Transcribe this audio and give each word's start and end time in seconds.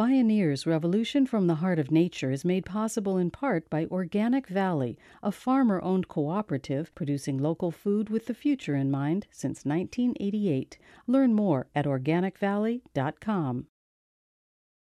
Bioneers 0.00 0.64
Revolution 0.64 1.26
from 1.26 1.46
the 1.46 1.56
Heart 1.56 1.78
of 1.78 1.90
Nature 1.90 2.30
is 2.30 2.42
made 2.42 2.64
possible 2.64 3.18
in 3.18 3.30
part 3.30 3.68
by 3.68 3.84
Organic 3.90 4.46
Valley, 4.46 4.96
a 5.22 5.30
farmer 5.30 5.78
owned 5.82 6.08
cooperative 6.08 6.90
producing 6.94 7.36
local 7.36 7.70
food 7.70 8.08
with 8.08 8.24
the 8.24 8.32
future 8.32 8.74
in 8.74 8.90
mind 8.90 9.26
since 9.30 9.66
1988. 9.66 10.78
Learn 11.06 11.34
more 11.34 11.66
at 11.74 11.84
organicvalley.com. 11.84 13.66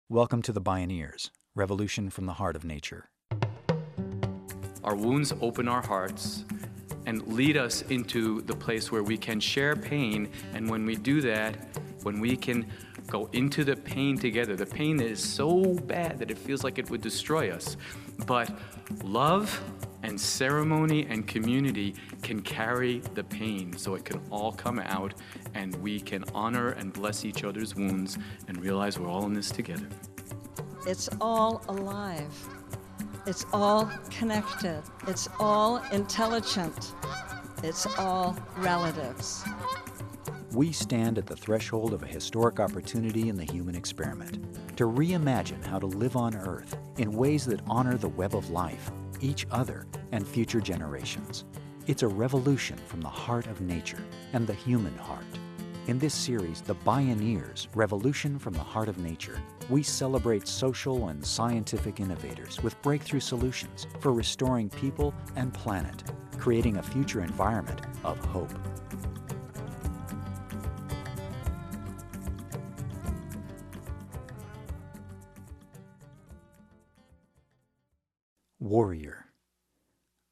Welcome 0.09 0.43
to 0.43 0.51
the 0.51 0.61
Bioneers 0.61 1.32
Revolution 1.55 2.12
from 2.12 2.28
the 2.28 2.34
Heart 2.34 2.55
of 2.55 2.64
Nature. 2.64 3.10
Our 4.84 4.96
wounds 4.96 5.34
open 5.41 5.68
our 5.68 5.82
hearts 5.82 6.46
and 7.07 7.26
lead 7.34 7.57
us 7.57 7.82
into 7.89 8.41
the 8.41 8.55
place 8.55 8.91
where 8.91 9.02
we 9.02 9.18
can 9.18 9.39
share 9.39 9.76
pain. 9.76 10.30
And 10.54 10.70
when 10.70 10.86
we 10.86 10.96
do 10.96 11.20
that, 11.21 11.55
when 12.04 12.20
we 12.20 12.38
can 12.38 12.68
go 13.10 13.30
into 13.34 13.64
the 13.64 13.76
pain 13.76 14.18
together, 14.18 14.55
the 14.55 14.66
pain 14.66 15.02
is 15.02 15.21
so 15.21 15.73
bad 15.86 16.20
that 16.20 16.32
it 16.32 16.38
feels 16.38 16.64
like 16.64 16.78
it 16.78 16.89
would 16.89 17.02
destroy 17.02 17.52
us. 17.52 17.76
But 18.26 18.52
love 19.04 19.62
and 20.04 20.20
ceremony 20.20 21.05
and 21.08 21.27
community 21.27 21.95
can 22.22 22.41
carry 22.41 23.00
the 23.16 23.23
pain 23.23 23.76
so 23.77 23.95
it 23.95 24.05
can 24.05 24.22
all 24.30 24.52
come 24.52 24.80
out 24.80 25.14
and 25.53 25.76
we 25.76 26.00
can 26.00 26.23
honor 26.34 26.70
and 26.70 26.94
bless 26.94 27.26
each 27.26 27.44
other's 27.44 27.76
wounds 27.76 28.17
and 28.48 28.62
realize 28.62 29.00
we're 29.00 29.09
all 29.09 29.26
in 29.26 29.34
this 29.34 29.52
together. 29.52 29.88
It's 30.88 31.09
all 31.20 31.64
alive. 31.67 32.34
It's 33.26 33.45
all 33.52 33.91
connected. 34.09 34.81
It's 35.08 35.28
all 35.39 35.84
intelligent. 35.91 36.94
It's 37.64 37.86
all 37.98 38.38
relatives. 38.58 39.44
We 40.59 40.73
stand 40.73 41.18
at 41.18 41.26
the 41.26 41.38
threshold 41.38 41.94
of 41.94 42.04
a 42.04 42.05
historic 42.05 42.59
opportunity 42.59 43.30
in 43.30 43.38
the 43.38 43.50
human 43.50 43.76
experiment 43.76 44.40
to 44.76 44.88
reimagine 44.88 45.63
how 45.63 45.80
to 45.80 45.86
live 45.86 46.17
on 46.17 46.36
Earth 46.36 46.76
in 46.98 47.13
ways 47.13 47.45
that 47.45 47.62
honor 47.66 47.95
the 47.95 48.09
web 48.09 48.36
of 48.36 48.50
life, 48.50 48.91
each 49.22 49.48
other, 49.52 49.88
and 50.11 50.28
future 50.28 50.59
generations. 50.59 51.45
It's 51.88 52.03
a 52.03 52.09
revolution 52.09 52.78
from 52.88 53.00
the 53.00 53.08
heart 53.08 53.48
of 53.48 53.61
nature 53.61 54.03
and 54.33 54.45
the 54.45 54.53
human 54.53 54.98
heart. 54.98 55.23
In 55.88 55.98
this 55.98 56.14
series, 56.14 56.59
The 56.59 56.76
Bioneers 56.76 57.67
Revolution 57.73 58.38
from 58.38 58.52
the 58.52 58.59
Heart 58.59 58.89
of 58.89 58.98
Nature, 58.98 59.42
we 59.70 59.81
celebrate 59.81 60.45
social 60.45 61.08
and 61.08 61.26
scientific 61.26 62.02
innovators 62.02 62.61
with 62.61 62.81
breakthrough 62.81 63.22
solutions 63.22 63.88
for 64.02 64.11
restoring 64.11 64.70
people 64.70 65.14
and 65.38 65.53
planet, 65.53 66.03
creating 66.38 66.76
a 66.76 66.83
future 66.83 67.22
environment 67.22 67.80
of 68.03 68.20
hope. 68.26 68.52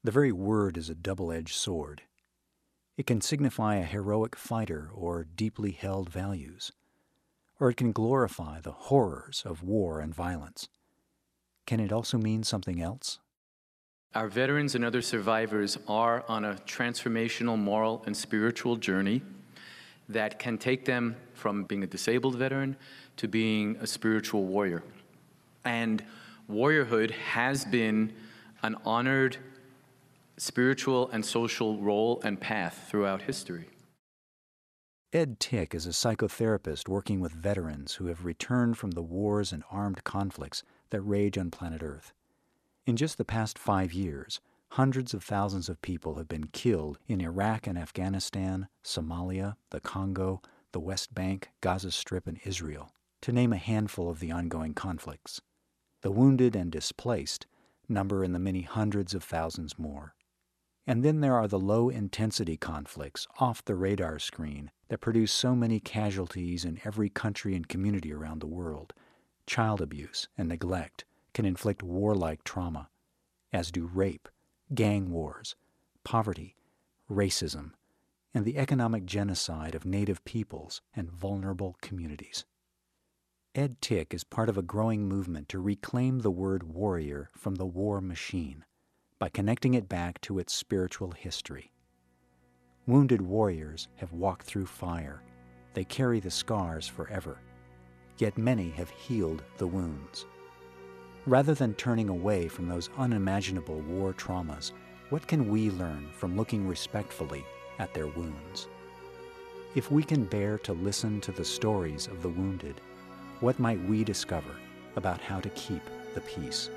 The 0.08 0.12
very 0.12 0.32
word 0.32 0.78
is 0.78 0.88
a 0.88 0.94
double 0.94 1.30
edged 1.30 1.54
sword. 1.54 2.00
It 2.96 3.06
can 3.06 3.20
signify 3.20 3.74
a 3.74 3.84
heroic 3.84 4.36
fighter 4.36 4.88
or 4.94 5.24
deeply 5.24 5.72
held 5.72 6.08
values, 6.08 6.72
or 7.60 7.68
it 7.68 7.76
can 7.76 7.92
glorify 7.92 8.62
the 8.62 8.72
horrors 8.72 9.42
of 9.44 9.62
war 9.62 10.00
and 10.00 10.14
violence. 10.14 10.70
Can 11.66 11.78
it 11.78 11.92
also 11.92 12.16
mean 12.16 12.42
something 12.42 12.80
else? 12.80 13.18
Our 14.14 14.28
veterans 14.28 14.74
and 14.74 14.82
other 14.82 15.02
survivors 15.02 15.76
are 15.86 16.24
on 16.26 16.42
a 16.42 16.54
transformational 16.54 17.58
moral 17.58 18.02
and 18.06 18.16
spiritual 18.16 18.76
journey 18.76 19.20
that 20.08 20.38
can 20.38 20.56
take 20.56 20.86
them 20.86 21.16
from 21.34 21.64
being 21.64 21.82
a 21.82 21.86
disabled 21.86 22.36
veteran 22.36 22.78
to 23.18 23.28
being 23.28 23.76
a 23.82 23.86
spiritual 23.86 24.46
warrior. 24.46 24.82
And 25.66 26.02
warriorhood 26.50 27.10
has 27.10 27.66
been 27.66 28.14
an 28.62 28.74
honored 28.86 29.36
spiritual 30.38 31.08
and 31.10 31.24
social 31.24 31.78
role 31.78 32.20
and 32.24 32.40
path 32.40 32.86
throughout 32.88 33.22
history. 33.22 33.68
Ed 35.12 35.40
Tick 35.40 35.74
is 35.74 35.86
a 35.86 35.90
psychotherapist 35.90 36.86
working 36.86 37.20
with 37.20 37.32
veterans 37.32 37.94
who 37.94 38.06
have 38.06 38.26
returned 38.26 38.76
from 38.76 38.90
the 38.90 39.02
wars 39.02 39.52
and 39.52 39.64
armed 39.70 40.04
conflicts 40.04 40.62
that 40.90 41.00
rage 41.00 41.38
on 41.38 41.50
planet 41.50 41.82
Earth. 41.82 42.12
In 42.86 42.96
just 42.96 43.16
the 43.16 43.24
past 43.24 43.58
five 43.58 43.92
years, 43.92 44.40
hundreds 44.72 45.14
of 45.14 45.24
thousands 45.24 45.68
of 45.68 45.80
people 45.80 46.16
have 46.16 46.28
been 46.28 46.48
killed 46.48 46.98
in 47.06 47.22
Iraq 47.22 47.66
and 47.66 47.78
Afghanistan, 47.78 48.68
Somalia, 48.84 49.56
the 49.70 49.80
Congo, 49.80 50.42
the 50.72 50.80
West 50.80 51.14
Bank, 51.14 51.48
Gaza 51.62 51.90
Strip, 51.90 52.26
and 52.26 52.38
Israel, 52.44 52.92
to 53.22 53.32
name 53.32 53.52
a 53.54 53.56
handful 53.56 54.10
of 54.10 54.20
the 54.20 54.30
ongoing 54.30 54.74
conflicts. 54.74 55.40
The 56.02 56.10
wounded 56.10 56.54
and 56.54 56.70
displaced 56.70 57.46
number 57.88 58.22
in 58.22 58.32
the 58.32 58.38
many 58.38 58.62
hundreds 58.62 59.14
of 59.14 59.24
thousands 59.24 59.78
more. 59.78 60.14
And 60.88 61.04
then 61.04 61.20
there 61.20 61.34
are 61.34 61.46
the 61.46 61.58
low 61.58 61.90
intensity 61.90 62.56
conflicts 62.56 63.26
off 63.38 63.62
the 63.62 63.74
radar 63.74 64.18
screen 64.18 64.70
that 64.88 65.02
produce 65.02 65.30
so 65.30 65.54
many 65.54 65.80
casualties 65.80 66.64
in 66.64 66.80
every 66.82 67.10
country 67.10 67.54
and 67.54 67.68
community 67.68 68.10
around 68.10 68.40
the 68.40 68.46
world. 68.46 68.94
Child 69.46 69.82
abuse 69.82 70.28
and 70.38 70.48
neglect 70.48 71.04
can 71.34 71.44
inflict 71.44 71.82
warlike 71.82 72.42
trauma, 72.42 72.88
as 73.52 73.70
do 73.70 73.84
rape, 73.84 74.30
gang 74.74 75.10
wars, 75.10 75.56
poverty, 76.04 76.56
racism, 77.10 77.72
and 78.32 78.46
the 78.46 78.56
economic 78.56 79.04
genocide 79.04 79.74
of 79.74 79.84
native 79.84 80.24
peoples 80.24 80.80
and 80.96 81.10
vulnerable 81.10 81.76
communities. 81.82 82.46
Ed 83.54 83.82
Tick 83.82 84.14
is 84.14 84.24
part 84.24 84.48
of 84.48 84.56
a 84.56 84.62
growing 84.62 85.06
movement 85.06 85.50
to 85.50 85.58
reclaim 85.58 86.20
the 86.20 86.30
word 86.30 86.62
warrior 86.62 87.28
from 87.36 87.56
the 87.56 87.66
war 87.66 88.00
machine 88.00 88.64
by 89.18 89.28
connecting 89.28 89.74
it 89.74 89.88
back 89.88 90.20
to 90.20 90.38
its 90.38 90.52
spiritual 90.52 91.10
history. 91.10 91.72
Wounded 92.86 93.20
warriors 93.20 93.88
have 93.96 94.12
walked 94.12 94.46
through 94.46 94.66
fire. 94.66 95.22
They 95.74 95.84
carry 95.84 96.20
the 96.20 96.30
scars 96.30 96.86
forever. 96.86 97.38
Yet 98.18 98.38
many 98.38 98.70
have 98.70 98.90
healed 98.90 99.42
the 99.58 99.66
wounds. 99.66 100.26
Rather 101.26 101.54
than 101.54 101.74
turning 101.74 102.08
away 102.08 102.48
from 102.48 102.68
those 102.68 102.90
unimaginable 102.96 103.80
war 103.80 104.14
traumas, 104.14 104.72
what 105.10 105.26
can 105.26 105.48
we 105.48 105.70
learn 105.70 106.08
from 106.12 106.36
looking 106.36 106.66
respectfully 106.66 107.44
at 107.78 107.92
their 107.94 108.06
wounds? 108.06 108.68
If 109.74 109.90
we 109.90 110.02
can 110.02 110.24
bear 110.24 110.58
to 110.58 110.72
listen 110.72 111.20
to 111.22 111.32
the 111.32 111.44
stories 111.44 112.06
of 112.06 112.22
the 112.22 112.28
wounded, 112.28 112.80
what 113.40 113.58
might 113.58 113.82
we 113.84 114.04
discover 114.04 114.54
about 114.96 115.20
how 115.20 115.40
to 115.40 115.50
keep 115.50 115.82
the 116.14 116.20
peace? 116.22 116.70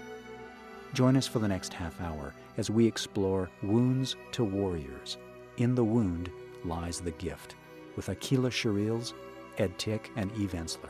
Join 0.93 1.15
us 1.15 1.25
for 1.25 1.39
the 1.39 1.47
next 1.47 1.71
half 1.71 2.01
hour 2.01 2.33
as 2.57 2.69
we 2.69 2.85
explore 2.85 3.49
Wounds 3.63 4.17
to 4.33 4.43
Warriors. 4.43 5.17
In 5.55 5.73
the 5.73 5.83
Wound 5.83 6.29
Lies 6.65 6.99
the 6.99 7.11
Gift 7.11 7.55
with 7.95 8.07
Aqeela 8.07 8.51
Sherrills, 8.51 9.13
Ed 9.57 9.77
Tick, 9.79 10.11
and 10.17 10.29
Eve 10.37 10.51
Ensler. 10.51 10.89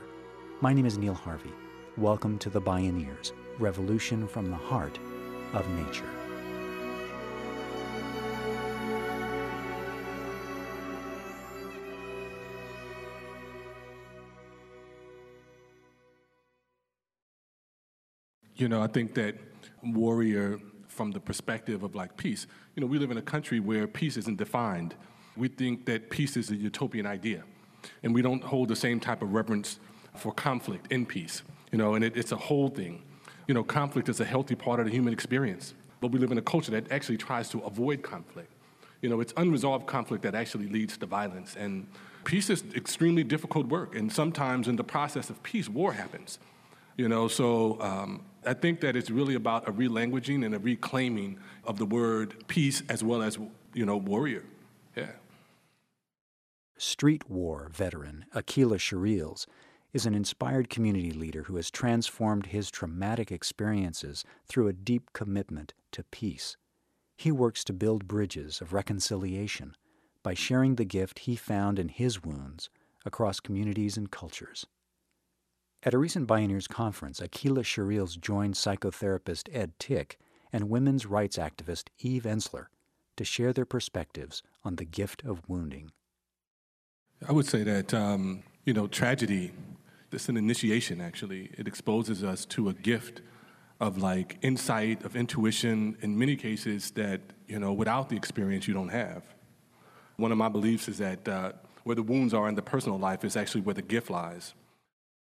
My 0.60 0.74
name 0.74 0.88
is 0.88 0.98
Neil 0.98 1.14
Harvey. 1.14 1.54
Welcome 1.98 2.40
to 2.40 2.50
the 2.50 2.60
Bioneers, 2.60 3.32
Revolution 3.60 4.28
from 4.28 4.50
the 4.50 4.56
Heart 4.56 4.98
of 5.54 5.70
Nature. 5.70 6.10
You 18.56 18.68
know, 18.68 18.82
I 18.82 18.88
think 18.88 19.14
that 19.14 19.36
warrior 19.84 20.60
from 20.88 21.12
the 21.12 21.20
perspective 21.20 21.84
of 21.84 21.96
like 21.96 22.18
peace. 22.18 22.48
You 22.76 22.82
know, 22.82 22.88
we 22.88 23.00
live 23.00 23.12
in 23.12 23.18
a 23.18 23.22
country 23.22 23.60
where 23.60 23.88
peace 23.88 24.18
isn't 24.18 24.38
defined. 24.38 24.96
We 25.38 25.48
think 25.48 25.86
that 25.86 26.10
peace 26.10 26.36
is 26.36 26.52
a 26.52 26.56
utopian 26.56 27.06
idea, 27.06 27.44
and 28.04 28.14
we 28.14 28.22
don't 28.22 28.44
hold 28.44 28.68
the 28.68 28.76
same 28.76 29.00
type 29.00 29.22
of 29.22 29.34
reverence 29.34 29.80
for 30.16 30.34
conflict 30.34 30.92
in 30.92 31.06
peace. 31.06 31.44
You 31.72 31.78
know, 31.78 31.96
and 31.96 32.04
it, 32.04 32.18
it's 32.18 32.34
a 32.34 32.38
whole 32.38 32.68
thing. 32.68 33.02
You 33.48 33.54
know, 33.54 33.64
conflict 33.64 34.10
is 34.10 34.20
a 34.20 34.26
healthy 34.26 34.56
part 34.56 34.80
of 34.80 34.86
the 34.86 34.92
human 34.92 35.14
experience, 35.14 35.74
but 36.02 36.12
we 36.12 36.20
live 36.20 36.32
in 36.32 36.38
a 36.38 36.42
culture 36.42 36.72
that 36.72 36.92
actually 36.92 37.18
tries 37.18 37.50
to 37.50 37.60
avoid 37.60 38.02
conflict. 38.02 38.52
You 39.02 39.10
know, 39.10 39.22
it's 39.22 39.34
unresolved 39.38 39.88
conflict 39.88 40.24
that 40.24 40.36
actually 40.36 40.68
leads 40.68 40.98
to 40.98 41.06
violence, 41.06 41.56
and 41.56 41.88
peace 42.24 42.50
is 42.50 42.64
extremely 42.76 43.24
difficult 43.24 43.68
work. 43.68 43.96
And 43.96 44.12
sometimes 44.12 44.68
in 44.68 44.76
the 44.76 44.84
process 44.84 45.30
of 45.30 45.42
peace, 45.42 45.70
war 45.70 45.94
happens. 45.94 46.38
You 46.98 47.08
know, 47.08 47.28
so 47.28 47.82
um, 47.82 48.22
I 48.46 48.54
think 48.54 48.82
that 48.82 48.96
it's 48.96 49.10
really 49.10 49.36
about 49.36 49.68
a 49.68 49.72
relanguaging 49.72 50.46
and 50.46 50.56
a 50.56 50.60
reclaiming 50.60 51.40
of 51.64 51.78
the 51.78 51.86
word 51.86 52.48
peace 52.48 52.82
as 52.90 53.04
well 53.04 53.22
as, 53.22 53.38
you 53.74 53.86
know, 53.86 53.98
warrior. 53.98 54.44
Yeah. 54.96 55.12
Street 56.78 57.30
war 57.30 57.70
veteran 57.72 58.26
Aqeela 58.34 58.80
Sherrills 58.80 59.46
is 59.94 60.06
an 60.06 60.16
inspired 60.16 60.70
community 60.70 61.12
leader 61.12 61.44
who 61.44 61.58
has 61.58 61.70
transformed 61.70 62.48
his 62.48 62.72
traumatic 62.72 63.32
experiences 63.32 64.24
through 64.48 64.68
a 64.68 64.74
deep 64.74 65.12
commitment 65.14 65.74
to 65.92 66.04
peace. 66.06 66.58
He 67.18 67.32
works 67.32 67.64
to 67.66 67.74
build 67.74 68.08
bridges 68.08 68.62
of 68.62 68.74
reconciliation 68.74 69.76
by 70.24 70.34
sharing 70.34 70.76
the 70.76 70.86
gift 70.86 71.20
he 71.20 71.36
found 71.36 71.78
in 71.78 71.90
his 71.90 72.24
wounds 72.24 72.70
across 73.06 73.40
communities 73.40 73.98
and 73.98 74.10
cultures. 74.10 74.66
At 75.84 75.96
a 75.96 75.98
recent 75.98 76.28
Bioneers 76.28 76.70
conference, 76.70 77.20
Aqeela 77.20 77.64
Sherrills 77.64 78.20
joined 78.20 78.54
psychotherapist 78.54 79.50
Ed 79.52 79.74
Tick 79.80 80.20
and 80.54 80.70
women's 80.70 81.08
rights 81.08 81.38
activist 81.38 81.86
Eve 81.98 82.22
Ensler 82.22 82.68
to 83.18 83.24
share 83.26 83.52
their 83.52 83.66
perspectives 83.66 84.44
on 84.64 84.76
the 84.76 84.86
gift 84.86 85.24
of 85.26 85.42
wounding. 85.48 85.92
I 87.28 87.32
would 87.32 87.48
say 87.48 87.64
that, 87.64 87.96
um, 87.96 88.44
you 88.64 88.74
know, 88.76 88.86
tragedy, 88.86 89.54
it's 90.12 90.30
an 90.30 90.38
initiation 90.38 91.02
actually. 91.02 91.50
It 91.58 91.68
exposes 91.68 92.24
us 92.24 92.46
to 92.46 92.70
a 92.70 92.74
gift 92.74 93.22
of 93.80 93.98
like 93.98 94.38
insight, 94.44 95.04
of 95.04 95.16
intuition, 95.16 95.98
in 96.02 96.16
many 96.16 96.36
cases 96.36 96.92
that, 96.92 97.22
you 97.48 97.58
know, 97.58 97.74
without 97.74 98.08
the 98.08 98.16
experience 98.16 98.68
you 98.68 98.76
don't 98.76 98.90
have. 98.90 99.24
One 100.18 100.32
of 100.32 100.38
my 100.38 100.50
beliefs 100.50 100.88
is 100.88 101.00
that 101.00 101.28
uh, 101.28 101.54
where 101.86 101.96
the 101.96 102.04
wounds 102.04 102.36
are 102.36 102.48
in 102.48 102.54
the 102.54 102.62
personal 102.62 103.00
life 103.00 103.26
is 103.26 103.36
actually 103.36 103.62
where 103.62 103.74
the 103.74 103.82
gift 103.82 104.12
lies. 104.12 104.54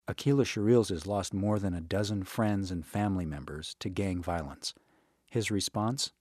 Aqeela 0.08 0.46
Sherrills 0.46 0.88
has 0.88 1.06
lost 1.06 1.34
more 1.34 1.58
than 1.58 1.75
a 1.75 1.82
dozen 1.82 2.22
friends 2.22 2.70
and 2.70 2.87
family 2.87 3.26
members 3.26 3.76
to 3.78 3.90
gang 3.90 4.22
violence. 4.22 4.72
His 5.31 5.50
response? 5.50 6.12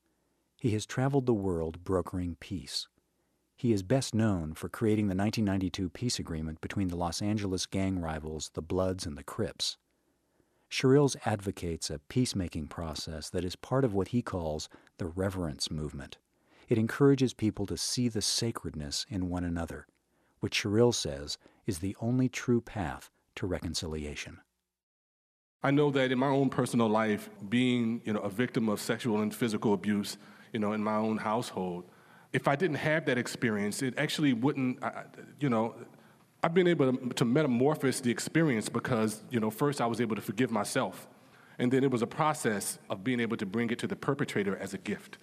He 0.57 0.71
has 0.71 0.85
traveled 0.85 1.25
the 1.25 1.33
world 1.33 1.85
brokering 1.85 2.35
peace. 2.41 2.89
He 3.55 3.71
is 3.71 3.83
best 3.83 4.13
known 4.13 4.55
for 4.55 4.67
creating 4.67 5.07
the 5.07 5.15
1992 5.15 5.89
peace 5.89 6.19
agreement 6.19 6.59
between 6.59 6.89
the 6.89 6.97
Los 6.97 7.21
Angeles 7.21 7.65
gang 7.65 8.01
rivals, 8.01 8.51
the 8.55 8.61
Bloods 8.61 9.05
and 9.05 9.17
the 9.17 9.23
Crips. 9.23 9.77
Sherrills 10.69 11.15
advocates 11.25 11.89
a 11.89 11.99
peacemaking 12.09 12.67
process 12.67 13.29
that 13.29 13.45
is 13.45 13.55
part 13.55 13.85
of 13.85 13.93
what 13.93 14.09
he 14.09 14.21
calls 14.21 14.67
the 14.97 15.07
reverence 15.07 15.71
movement. 15.71 16.17
It 16.67 16.77
encourages 16.77 17.33
people 17.33 17.65
to 17.67 17.77
see 17.77 18.09
the 18.09 18.21
sacredness 18.21 19.05
in 19.09 19.29
one 19.29 19.45
another, 19.45 19.87
which 20.41 20.61
Sherrills 20.61 20.95
says 20.95 21.37
is 21.65 21.79
the 21.79 21.95
only 22.01 22.27
true 22.27 22.59
path 22.59 23.09
to 23.37 23.47
reconciliation. 23.47 24.39
I 25.63 25.71
know 25.71 25.89
that 25.91 26.11
in 26.11 26.19
my 26.19 26.27
own 26.27 26.49
personal 26.49 26.87
life, 26.87 27.29
being 27.49 28.01
you 28.05 28.13
know, 28.13 28.19
a 28.19 28.29
victim 28.29 28.69
of 28.69 28.79
sexual 28.79 29.21
and 29.21 29.33
physical 29.33 29.73
abuse 29.73 30.17
you 30.53 30.59
know, 30.59 30.73
in 30.73 30.83
my 30.83 30.95
own 30.95 31.17
household, 31.17 31.83
if 32.33 32.47
I 32.47 32.55
didn't 32.55 32.77
have 32.77 33.05
that 33.05 33.17
experience, 33.17 33.81
it 33.81 33.93
actually 33.97 34.33
wouldn't, 34.33 34.79
you 35.39 35.49
know, 35.49 35.75
I've 36.43 36.53
been 36.53 36.67
able 36.67 36.93
to, 36.93 37.09
to 37.09 37.25
metamorphose 37.25 38.01
the 38.01 38.11
experience 38.11 38.69
because, 38.69 39.23
you 39.29 39.39
know, 39.39 39.49
first 39.49 39.81
I 39.81 39.85
was 39.85 39.99
able 40.01 40.15
to 40.15 40.21
forgive 40.21 40.51
myself. 40.51 41.07
And 41.59 41.71
then 41.71 41.83
it 41.83 41.91
was 41.91 42.01
a 42.01 42.07
process 42.07 42.77
of 42.89 43.03
being 43.03 43.19
able 43.19 43.37
to 43.37 43.45
bring 43.45 43.69
it 43.71 43.79
to 43.79 43.87
the 43.87 43.95
perpetrator 43.95 44.55
as 44.57 44.73
a 44.73 44.77
gift. 44.77 45.17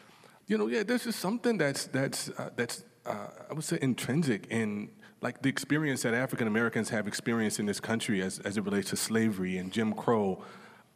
You 0.47 0.59
know, 0.59 0.67
yeah, 0.67 0.83
this 0.83 1.07
is 1.07 1.15
something 1.15 1.57
that's, 1.57 1.87
that's, 1.87 2.31
uh, 2.31 2.51
that's 2.57 2.85
uh, 3.07 3.29
I 3.51 3.55
would 3.55 3.65
say, 3.65 3.79
intrinsic 3.81 4.47
in 4.51 4.91
like 5.25 5.41
the 5.41 5.49
experience 5.49 6.03
that 6.03 6.13
African 6.13 6.47
Americans 6.47 6.91
have 6.91 7.09
experienced 7.09 7.59
in 7.59 7.65
this 7.65 7.81
country 7.81 8.21
as, 8.21 8.41
as 8.41 8.59
it 8.59 8.65
relates 8.65 8.91
to 8.91 8.97
slavery 8.97 9.57
and 9.57 9.73
Jim 9.73 9.95
Crow. 9.95 10.45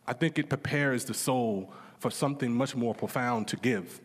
I 0.06 0.12
think 0.12 0.38
it 0.38 0.50
prepares 0.50 1.06
the 1.06 1.14
soul 1.14 1.72
for 1.98 2.10
something 2.10 2.52
much 2.52 2.76
more 2.76 2.94
profound 2.94 3.48
to 3.48 3.56
give. 3.56 4.02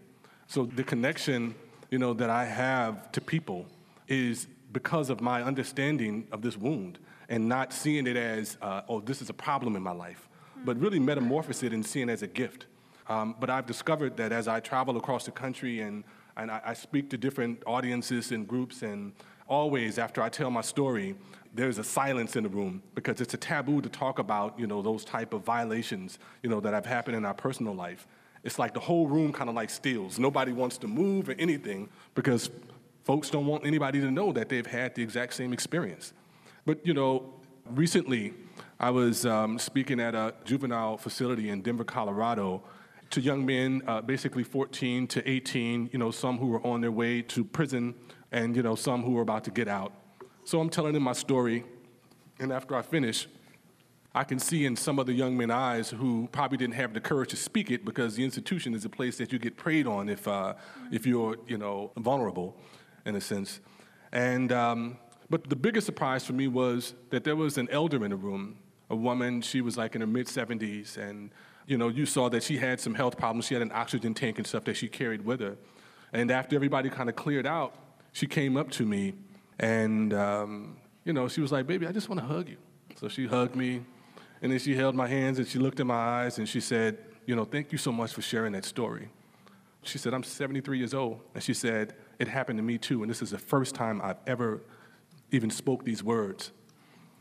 So 0.48 0.66
the 0.66 0.84
connection, 0.84 1.56
you 1.92 2.00
know, 2.00 2.14
that 2.14 2.30
I 2.30 2.46
have 2.46 3.12
to 3.12 3.20
people 3.20 3.66
is 4.08 4.48
because 4.72 5.10
of 5.10 5.20
my 5.20 5.44
understanding 5.44 6.26
of 6.32 6.42
this 6.42 6.56
wound 6.56 7.00
and 7.28 7.50
not 7.50 7.74
seeing 7.74 8.08
it 8.08 8.16
as, 8.16 8.58
uh, 8.62 8.82
oh, 8.88 9.02
this 9.02 9.22
is 9.22 9.30
a 9.30 9.34
problem 9.34 9.76
in 9.76 9.84
my 9.84 9.92
life, 9.92 10.30
but 10.64 10.80
really 10.80 11.00
metamorphose 11.00 11.64
it 11.64 11.74
and 11.74 11.86
seeing 11.86 12.08
it 12.08 12.14
as 12.14 12.24
a 12.24 12.28
gift. 12.28 12.68
Um, 13.08 13.36
but 13.42 13.50
I've 13.50 13.66
discovered 13.66 14.16
that 14.18 14.32
as 14.32 14.48
I 14.48 14.62
travel 14.62 14.96
across 14.96 15.26
the 15.26 15.32
country 15.32 15.82
and, 15.82 16.06
and 16.38 16.50
I, 16.50 16.62
I 16.68 16.74
speak 16.74 17.10
to 17.10 17.18
different 17.18 17.62
audiences 17.68 18.32
and 18.32 18.48
groups, 18.48 18.84
and 18.84 19.12
always 19.48 19.98
after 19.98 20.22
I 20.22 20.30
tell 20.30 20.50
my 20.50 20.62
story, 20.62 21.16
there's 21.54 21.78
a 21.78 21.84
silence 21.84 22.36
in 22.36 22.44
the 22.44 22.50
room 22.50 22.82
because 22.96 23.22
it's 23.22 23.34
a 23.34 23.38
taboo 23.38 23.82
to 23.82 23.90
talk 23.90 24.20
about, 24.20 24.60
you 24.60 24.66
know, 24.66 24.82
those 24.82 25.06
type 25.06 25.34
of 25.34 25.44
violations, 25.44 26.18
you 26.42 26.50
know, 26.50 26.60
that 26.60 26.74
have 26.74 26.86
happened 26.86 27.16
in 27.16 27.26
our 27.26 27.34
personal 27.34 27.76
life. 27.76 28.08
It's 28.44 28.60
like 28.60 28.74
the 28.74 28.80
whole 28.80 29.08
room 29.08 29.32
kind 29.32 29.50
of 29.50 29.56
like 29.56 29.70
steals. 29.70 30.20
Nobody 30.20 30.52
wants 30.52 30.78
to 30.80 30.88
move 30.88 31.30
or 31.30 31.36
anything 31.38 31.90
because 32.16 32.50
folks 33.04 33.30
don't 33.30 33.46
want 33.46 33.66
anybody 33.66 34.02
to 34.02 34.12
know 34.12 34.32
that 34.34 34.50
they've 34.50 34.66
had 34.66 34.96
the 34.96 35.04
exact 35.04 35.34
same 35.34 35.54
experience. 35.54 36.14
But 36.66 36.86
you 36.86 36.94
know, 36.94 37.34
recently 37.70 38.34
I 38.80 38.90
was 38.90 39.26
um, 39.26 39.60
speaking 39.60 40.00
at 40.00 40.16
a 40.16 40.34
juvenile 40.44 40.98
facility 40.98 41.50
in 41.50 41.62
Denver, 41.62 41.84
Colorado, 41.84 42.64
to 43.12 43.22
young 43.22 43.46
men, 43.46 43.84
uh, 43.88 44.02
basically 44.02 44.44
14 44.44 45.08
to 45.08 45.30
18. 45.30 45.92
You 45.94 46.00
know, 46.00 46.12
some 46.12 46.38
who 46.38 46.48
were 46.48 46.66
on 46.66 46.82
their 46.82 46.92
way 46.92 47.22
to 47.22 47.44
prison, 47.44 47.94
and 48.34 48.56
you 48.56 48.64
know, 48.64 48.76
some 48.76 49.04
who 49.04 49.12
were 49.12 49.22
about 49.22 49.46
to 49.46 49.52
get 49.52 49.70
out. 49.70 49.94
So 50.44 50.60
I'm 50.60 50.70
telling 50.70 50.94
them 50.94 51.04
my 51.04 51.14
story, 51.14 51.64
and 52.40 52.52
after 52.52 52.76
I 52.76 52.82
finish, 52.82 53.28
I 54.14 54.24
can 54.24 54.40
see 54.40 54.66
in 54.66 54.76
some 54.76 55.00
of 55.00 55.06
the 55.06 55.14
young 55.14 55.38
men's 55.38 55.52
eyes 55.52 55.90
who 55.90 56.28
probably 56.32 56.58
didn't 56.58 56.76
have 56.76 56.94
the 56.94 57.00
courage 57.00 57.30
to 57.30 57.36
speak 57.36 57.72
it 57.72 57.86
because 57.86 58.16
the 58.16 58.24
institution 58.24 58.74
is 58.74 58.84
a 58.84 58.90
place 58.90 59.18
that 59.18 59.32
you 59.32 59.40
get 59.40 59.56
preyed 59.56 59.88
on 59.88 60.10
if, 60.10 60.28
uh, 60.28 60.56
if 60.92 61.08
you're, 61.08 61.38
you 61.48 61.58
know, 61.58 61.92
vulnerable 61.98 62.58
in 63.06 63.16
a 63.16 63.22
sense. 63.22 63.60
And, 64.12 64.52
um, 64.52 64.98
but 65.30 65.50
the 65.50 65.56
biggest 65.56 65.86
surprise 65.86 66.26
for 66.26 66.34
me 66.34 66.48
was 66.48 66.94
that 67.10 67.24
there 67.24 67.36
was 67.36 67.58
an 67.58 67.70
elder 67.72 68.04
in 68.04 68.12
the 68.12 68.18
room, 68.18 68.58
a 68.90 68.96
woman, 68.96 69.42
she 69.42 69.62
was 69.62 69.78
like 69.78 69.96
in 69.96 70.02
her 70.02 70.08
mid 70.08 70.28
70s, 70.28 70.98
and 70.98 71.32
you 71.66 71.78
know, 71.78 71.88
you 71.88 72.06
saw 72.06 72.30
that 72.30 72.44
she 72.44 72.58
had 72.58 72.80
some 72.80 72.94
health 72.94 73.18
problems. 73.18 73.46
She 73.46 73.54
had 73.54 73.64
an 73.64 73.72
oxygen 73.74 74.14
tank 74.14 74.38
and 74.38 74.46
stuff 74.46 74.66
that 74.66 74.76
she 74.76 74.90
carried 74.90 75.24
with 75.24 75.40
her. 75.40 75.56
And 76.12 76.30
after 76.30 76.56
everybody 76.56 76.90
kind 76.90 77.10
of 77.10 77.16
cleared 77.16 77.48
out, 77.48 77.74
she 78.14 78.28
came 78.28 78.56
up 78.56 78.72
to 78.72 78.86
me 78.86 79.14
and, 79.60 80.14
um, 80.14 80.78
you 81.04 81.14
know, 81.14 81.28
she 81.28 81.42
was 81.42 81.52
like, 81.52 81.68
baby, 81.68 81.86
I 81.86 81.92
just 81.92 82.10
want 82.10 82.22
to 82.22 82.28
hug 82.28 82.50
you. 82.50 82.58
So 82.96 83.08
she 83.08 83.28
hugged 83.28 83.56
me, 83.56 83.82
and 84.42 84.52
then 84.52 84.60
she 84.60 84.76
held 84.76 84.96
my 84.96 85.08
hands 85.08 85.40
and 85.40 85.48
she 85.48 85.60
looked 85.60 85.80
in 85.80 85.88
my 85.88 85.96
eyes 85.96 86.38
and 86.38 86.48
she 86.48 86.62
said, 86.62 86.98
you 87.26 87.36
know, 87.36 87.44
thank 87.44 87.72
you 87.72 87.78
so 87.78 87.92
much 87.92 88.14
for 88.14 88.22
sharing 88.22 88.54
that 88.54 88.66
story. 88.66 89.10
She 89.84 89.98
said, 89.98 90.14
I'm 90.14 90.24
73 90.24 90.78
years 90.78 90.94
old. 90.94 91.20
And 91.34 91.44
she 91.44 91.54
said, 91.54 91.96
it 92.20 92.28
happened 92.28 92.58
to 92.58 92.64
me 92.64 92.78
too, 92.78 93.02
and 93.02 93.10
this 93.10 93.22
is 93.22 93.32
the 93.32 93.38
first 93.38 93.76
time 93.76 94.02
I've 94.02 94.18
ever 94.28 94.62
even 95.32 95.50
spoke 95.50 95.84
these 95.84 96.04
words. 96.04 96.52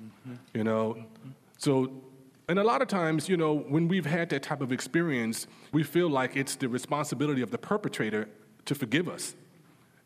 Mm-hmm. 0.02 0.34
You 0.54 0.64
know, 0.64 0.94
mm-hmm. 0.94 1.30
so 1.58 2.02
and 2.48 2.58
a 2.58 2.64
lot 2.64 2.82
of 2.82 2.88
times, 2.88 3.28
you 3.28 3.36
know, 3.36 3.54
when 3.54 3.88
we've 3.88 4.04
had 4.04 4.28
that 4.30 4.42
type 4.42 4.60
of 4.60 4.72
experience, 4.72 5.46
we 5.72 5.82
feel 5.82 6.10
like 6.10 6.36
it's 6.36 6.56
the 6.56 6.68
responsibility 6.68 7.40
of 7.40 7.50
the 7.50 7.58
perpetrator 7.58 8.28
to 8.64 8.74
forgive 8.74 9.08
us. 9.08 9.34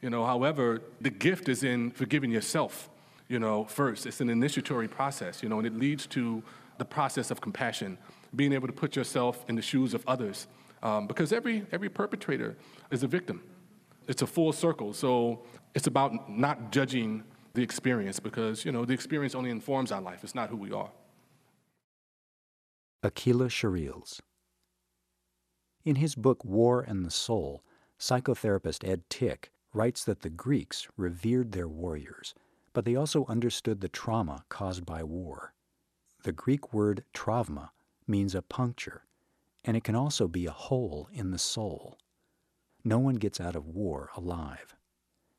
You 0.07 0.11
know, 0.11 0.25
however, 0.25 0.83
the 1.01 1.11
gift 1.11 1.49
is 1.49 1.65
in 1.65 1.91
forgiving 1.91 2.31
yourself, 2.31 2.89
you 3.27 3.41
know, 3.41 3.65
first. 3.65 4.07
It's 4.07 4.21
an 4.21 4.31
initiatory 4.31 4.87
process, 4.87 5.43
you 5.43 5.49
know, 5.49 5.59
and 5.59 5.67
it 5.67 5.75
leads 5.77 6.07
to 6.19 6.45
the 6.79 6.85
process 6.85 7.33
of 7.33 7.41
compassion, 7.41 7.99
being 8.37 8.53
able 8.53 8.69
to 8.69 8.73
put 8.73 8.95
yourself 8.95 9.45
in 9.49 9.57
the 9.57 9.63
shoes 9.63 9.95
of 9.95 10.05
others. 10.07 10.47
Um, 10.85 11.09
because 11.09 11.33
every, 11.33 11.67
every 11.73 11.89
perpetrator 11.89 12.57
is 12.93 13.03
a 13.03 13.09
victim 13.09 13.43
it's 14.07 14.23
a 14.23 14.29
full 14.29 14.53
circle. 14.53 14.93
So 14.93 15.43
it's 15.75 15.89
about 15.89 16.31
not 16.31 16.71
judging 16.71 17.25
the 17.55 17.63
experience 17.65 18.21
because, 18.21 18.65
you 18.65 18.71
know, 18.71 18.85
the 18.85 18.95
experience 18.95 19.35
only 19.35 19.51
informs 19.51 19.91
our 19.91 20.01
life. 20.01 20.23
It's 20.23 20.37
not 20.37 20.51
who 20.51 20.57
we 20.57 20.71
are. 20.71 20.93
Aqeela 23.03 23.51
Sherrills. 23.51 24.21
In 25.85 25.97
his 25.97 26.15
book 26.15 26.45
War 26.45 26.81
and 26.81 27.05
the 27.05 27.11
Soul, 27.11 27.65
psychotherapist 27.99 28.89
Ed 28.89 29.03
Tick 29.11 29.51
writes 29.77 30.05
that 30.05 30.23
the 30.23 30.31
Greeks 30.31 30.89
revered 30.97 31.53
their 31.53 31.69
warriors, 31.69 32.35
but 32.73 32.87
they 32.87 32.97
also 32.97 33.27
understood 33.27 33.81
the 33.81 33.89
trauma 33.89 34.43
caused 34.49 34.87
by 34.87 35.03
war. 35.03 35.53
The 36.25 36.33
Greek 36.33 36.73
word 36.73 37.05
trauma 37.13 37.73
means 38.07 38.35
a 38.35 38.41
puncture, 38.41 39.05
and 39.65 39.77
it 39.77 39.85
can 39.85 39.95
also 39.95 40.29
be 40.29 40.47
a 40.47 40.51
hole 40.51 41.09
in 41.13 41.31
the 41.31 41.39
soul. 41.39 41.99
No 42.85 42.99
one 42.99 43.17
gets 43.17 43.39
out 43.39 43.55
of 43.55 43.69
war 43.69 44.11
alive. 44.17 44.75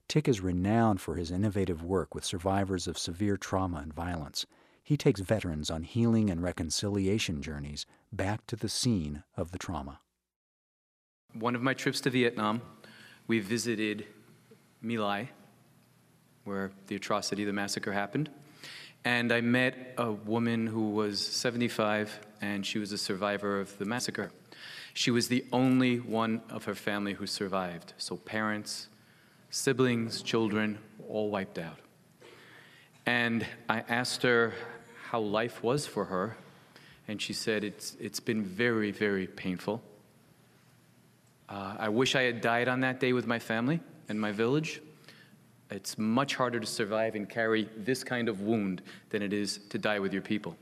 Tick 0.08 0.28
is 0.28 0.40
renowned 0.40 1.02
for 1.02 1.16
his 1.16 1.32
innovative 1.32 1.84
work 1.84 2.14
with 2.14 2.24
survivors 2.24 2.88
of 2.88 2.98
severe 2.98 3.38
trauma 3.38 3.78
and 3.78 3.94
violence. 3.94 4.46
He 4.84 4.98
takes 4.98 5.20
veterans 5.20 5.72
on 5.72 5.84
healing 5.84 6.30
and 6.30 6.44
reconciliation 6.44 7.42
journeys 7.42 7.86
back 8.12 8.46
to 8.48 8.56
the 8.56 8.70
scene 8.70 9.24
of 9.36 9.52
the 9.52 9.58
trauma. 9.58 10.00
One 11.34 11.56
of 11.56 11.64
my 11.64 11.74
trips 11.74 12.00
to 12.02 12.10
Vietnam, 12.10 12.62
we 13.28 13.40
visited 13.40 14.06
My 14.82 14.96
Lai, 14.96 15.30
where 16.44 16.72
the 16.88 16.96
atrocity, 16.96 17.44
the 17.44 17.54
massacre 17.54 17.92
happened. 17.92 18.30
And 19.04 19.32
I 19.32 19.42
met 19.42 19.94
a 19.98 20.12
woman 20.12 20.68
who 20.68 20.90
was 20.90 21.26
75 21.26 22.20
and 22.42 22.66
she 22.66 22.80
was 22.80 22.92
a 22.92 22.98
survivor 22.98 23.60
of 23.60 23.78
the 23.78 23.86
massacre. 23.86 24.32
She 24.94 25.12
was 25.12 25.28
the 25.28 25.46
only 25.52 25.98
one 25.98 26.42
of 26.50 26.66
her 26.66 26.76
family 26.76 27.14
who 27.14 27.28
survived. 27.28 27.94
So 27.98 28.18
parents, 28.18 28.90
siblings, 29.50 30.22
children, 30.22 30.80
all 31.08 31.30
wiped 31.30 31.58
out. 31.58 31.80
And 33.06 33.46
I 33.70 33.84
asked 33.88 34.24
her 34.24 34.54
how 35.10 35.20
life 35.20 35.64
was 35.64 35.88
for 35.88 36.06
her, 36.06 36.36
and 37.08 37.22
she 37.22 37.32
said 37.32 37.64
it's, 37.64 37.96
it's 38.00 38.20
been 38.20 38.44
very, 38.44 38.92
very 38.92 39.28
painful. 39.28 39.82
Uh, 41.48 41.76
I 41.80 41.90
wish 41.90 42.16
I 42.16 42.24
had 42.24 42.42
died 42.42 42.68
on 42.68 42.82
that 42.82 43.00
day 43.00 43.14
with 43.14 43.26
my 43.26 43.40
family 43.40 43.80
and 44.10 44.20
my 44.20 44.32
village. 44.32 44.82
It's 45.70 45.98
much 45.98 46.36
harder 46.36 46.60
to 46.60 46.66
survive 46.66 47.16
and 47.16 47.30
carry 47.30 47.70
this 47.76 48.04
kind 48.04 48.30
of 48.30 48.42
wound 48.42 48.82
than 49.10 49.22
it 49.22 49.34
is 49.34 49.60
to 49.70 49.78
die 49.78 50.00
with 50.00 50.14
your 50.14 50.22
people. 50.22 50.56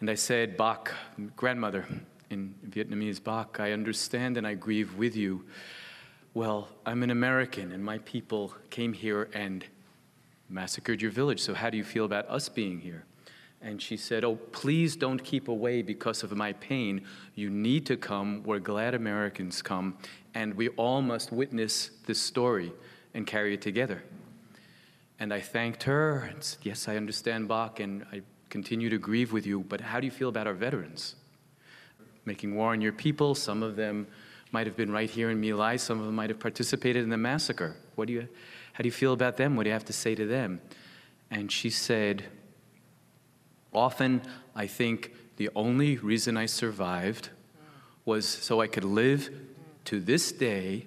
And 0.00 0.10
I 0.10 0.14
said, 0.14 0.56
Bác, 0.56 0.90
grandmother, 1.36 1.86
in 2.30 2.54
Vietnamese, 2.68 3.20
Bác, 3.20 3.60
I 3.60 3.72
understand 3.72 4.36
and 4.36 4.46
I 4.46 4.54
grieve 4.54 4.94
with 4.96 5.16
you. 5.16 5.44
Well, 6.34 6.68
I'm 6.84 7.02
an 7.02 7.10
American 7.10 7.72
and 7.72 7.82
my 7.82 7.98
people 7.98 8.54
came 8.70 8.92
here 8.92 9.28
and 9.32 9.64
massacred 10.48 11.02
your 11.02 11.10
village, 11.10 11.40
so 11.40 11.54
how 11.54 11.70
do 11.70 11.76
you 11.76 11.84
feel 11.84 12.04
about 12.04 12.28
us 12.28 12.48
being 12.48 12.78
here? 12.78 13.04
And 13.60 13.82
she 13.82 13.96
said, 13.96 14.24
Oh, 14.24 14.36
please 14.36 14.94
don't 14.94 15.22
keep 15.22 15.48
away 15.48 15.82
because 15.82 16.22
of 16.22 16.30
my 16.36 16.52
pain. 16.54 17.04
You 17.34 17.50
need 17.50 17.86
to 17.86 17.96
come. 17.96 18.42
We're 18.44 18.60
glad 18.60 18.94
Americans 18.94 19.62
come. 19.62 19.98
And 20.38 20.54
we 20.54 20.68
all 20.68 21.02
must 21.02 21.32
witness 21.32 21.90
this 22.06 22.20
story 22.20 22.72
and 23.12 23.26
carry 23.26 23.54
it 23.54 23.60
together. 23.60 24.04
And 25.18 25.34
I 25.34 25.40
thanked 25.40 25.82
her 25.82 26.30
and 26.30 26.44
said, 26.44 26.60
Yes, 26.62 26.86
I 26.86 26.96
understand, 26.96 27.48
Bác, 27.48 27.80
and 27.80 28.06
I 28.12 28.22
continue 28.48 28.88
to 28.88 28.98
grieve 28.98 29.32
with 29.32 29.46
you, 29.46 29.64
but 29.68 29.80
how 29.80 29.98
do 29.98 30.06
you 30.06 30.12
feel 30.12 30.28
about 30.28 30.46
our 30.46 30.54
veterans? 30.54 31.16
Making 32.24 32.54
war 32.54 32.70
on 32.70 32.80
your 32.80 32.92
people, 32.92 33.34
some 33.34 33.64
of 33.64 33.74
them 33.74 34.06
might 34.52 34.68
have 34.68 34.76
been 34.76 34.92
right 34.92 35.10
here 35.10 35.28
in 35.30 35.40
My 35.40 35.50
Lai, 35.54 35.74
some 35.74 35.98
of 35.98 36.06
them 36.06 36.14
might 36.14 36.30
have 36.30 36.38
participated 36.38 37.02
in 37.02 37.10
the 37.10 37.16
massacre. 37.16 37.74
What 37.96 38.06
do 38.06 38.12
you, 38.12 38.28
how 38.74 38.82
do 38.82 38.86
you 38.86 38.92
feel 38.92 39.14
about 39.14 39.38
them? 39.38 39.56
What 39.56 39.64
do 39.64 39.70
you 39.70 39.74
have 39.74 39.86
to 39.86 39.92
say 39.92 40.14
to 40.14 40.24
them? 40.24 40.60
And 41.32 41.50
she 41.50 41.68
said, 41.68 42.26
Often 43.74 44.22
I 44.54 44.68
think 44.68 45.12
the 45.36 45.50
only 45.56 45.96
reason 45.96 46.36
I 46.36 46.46
survived 46.46 47.30
was 48.04 48.24
so 48.24 48.60
I 48.60 48.68
could 48.68 48.84
live 48.84 49.30
to 49.88 49.98
this 49.98 50.32
day 50.32 50.84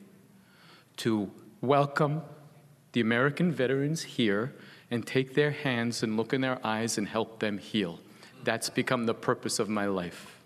to 0.95 1.31
welcome 1.59 2.21
the 2.91 3.01
American 3.01 3.51
veterans 3.51 4.03
here 4.03 4.53
and 4.91 5.07
take 5.07 5.33
their 5.33 5.49
hands 5.49 6.03
and 6.03 6.17
look 6.17 6.33
in 6.33 6.41
their 6.41 6.63
eyes 6.63 6.99
and 6.99 7.07
help 7.07 7.39
them 7.39 7.57
heal. 7.57 7.99
That's 8.43 8.69
become 8.69 9.07
the 9.07 9.15
purpose 9.15 9.57
of 9.57 9.67
my 9.69 9.87
life. 9.87 10.39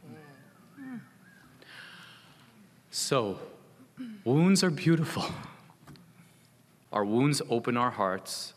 So, 2.92 3.40
wounds 4.24 4.64
are 4.64 4.72
beautiful. 4.72 5.26
Our 6.94 7.04
wounds 7.04 7.42
open 7.50 7.76
our 7.76 7.92
hearts 7.92 8.54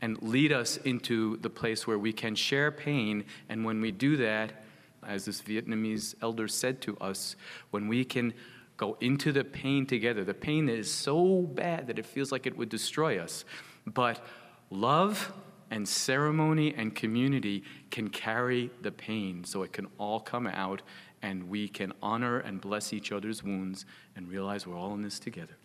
and 0.00 0.20
lead 0.20 0.50
us 0.50 0.78
into 0.78 1.36
the 1.36 1.50
place 1.50 1.86
where 1.86 2.00
we 2.00 2.12
can 2.12 2.34
share 2.34 2.72
pain. 2.72 3.24
And 3.48 3.64
when 3.64 3.80
we 3.80 3.92
do 3.92 4.16
that, 4.16 4.64
as 5.06 5.26
this 5.26 5.42
Vietnamese 5.42 6.16
elder 6.22 6.48
said 6.48 6.80
to 6.80 6.96
us, 6.98 7.36
when 7.70 7.86
we 7.86 8.04
can 8.04 8.34
go 8.76 8.96
into 9.00 9.32
the 9.32 9.44
pain 9.44 9.86
together, 9.86 10.24
the 10.24 10.34
pain 10.34 10.68
is 10.68 10.90
so 10.90 11.42
bad 11.42 11.86
that 11.86 11.98
it 11.98 12.06
feels 12.06 12.32
like 12.32 12.46
it 12.46 12.56
would 12.56 12.68
destroy 12.68 13.18
us. 13.18 13.44
But 13.86 14.24
love 14.70 15.32
and 15.70 15.88
ceremony 15.88 16.74
and 16.76 16.94
community 16.94 17.64
can 17.90 18.08
carry 18.08 18.70
the 18.82 18.92
pain 18.92 19.44
so 19.44 19.62
it 19.62 19.72
can 19.72 19.86
all 19.98 20.20
come 20.20 20.46
out 20.46 20.82
and 21.22 21.48
we 21.48 21.68
can 21.68 21.92
honor 22.02 22.40
and 22.40 22.60
bless 22.60 22.92
each 22.92 23.10
other's 23.10 23.42
wounds 23.42 23.86
and 24.14 24.28
realize 24.28 24.66
we're 24.66 24.76
all 24.76 24.94
in 24.94 25.02
this 25.02 25.18
together. 25.18 25.56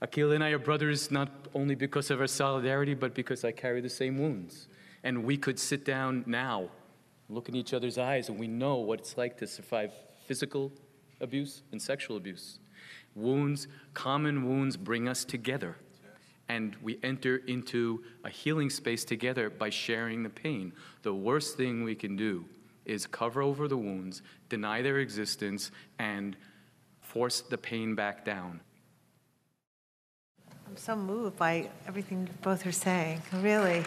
Akil 0.00 0.32
and 0.32 0.42
I 0.42 0.50
are 0.50 0.58
brothers 0.58 1.10
not 1.10 1.28
only 1.54 1.74
because 1.74 2.10
of 2.10 2.20
our 2.20 2.26
solidarity, 2.26 2.94
but 2.94 3.14
because 3.14 3.44
I 3.44 3.52
carry 3.52 3.80
the 3.80 3.88
same 3.88 4.18
wounds. 4.18 4.68
And 5.04 5.24
we 5.24 5.36
could 5.36 5.58
sit 5.58 5.84
down 5.84 6.24
now, 6.26 6.70
look 7.28 7.48
in 7.48 7.54
each 7.54 7.72
other's 7.72 7.98
eyes, 7.98 8.28
and 8.28 8.38
we 8.38 8.48
know 8.48 8.76
what 8.76 9.00
it's 9.00 9.16
like 9.16 9.36
to 9.38 9.46
survive 9.46 9.92
physical 10.26 10.72
abuse 11.22 11.62
and 11.72 11.80
sexual 11.80 12.16
abuse. 12.16 12.58
Wounds, 13.14 13.68
common 13.94 14.46
wounds, 14.46 14.76
bring 14.76 15.08
us 15.08 15.24
together. 15.24 15.76
And 16.48 16.76
we 16.82 16.98
enter 17.02 17.36
into 17.46 18.02
a 18.24 18.28
healing 18.28 18.68
space 18.68 19.04
together 19.04 19.48
by 19.48 19.70
sharing 19.70 20.22
the 20.22 20.28
pain. 20.28 20.72
The 21.02 21.14
worst 21.14 21.56
thing 21.56 21.84
we 21.84 21.94
can 21.94 22.16
do 22.16 22.44
is 22.84 23.06
cover 23.06 23.42
over 23.42 23.68
the 23.68 23.76
wounds, 23.76 24.22
deny 24.48 24.82
their 24.82 24.98
existence, 24.98 25.70
and 25.98 26.36
force 27.00 27.40
the 27.40 27.56
pain 27.56 27.94
back 27.94 28.24
down. 28.24 28.60
I'm 30.66 30.76
so 30.76 30.96
moved 30.96 31.36
by 31.36 31.70
everything 31.86 32.28
both 32.42 32.66
are 32.66 32.72
saying, 32.72 33.22
really. 33.34 33.84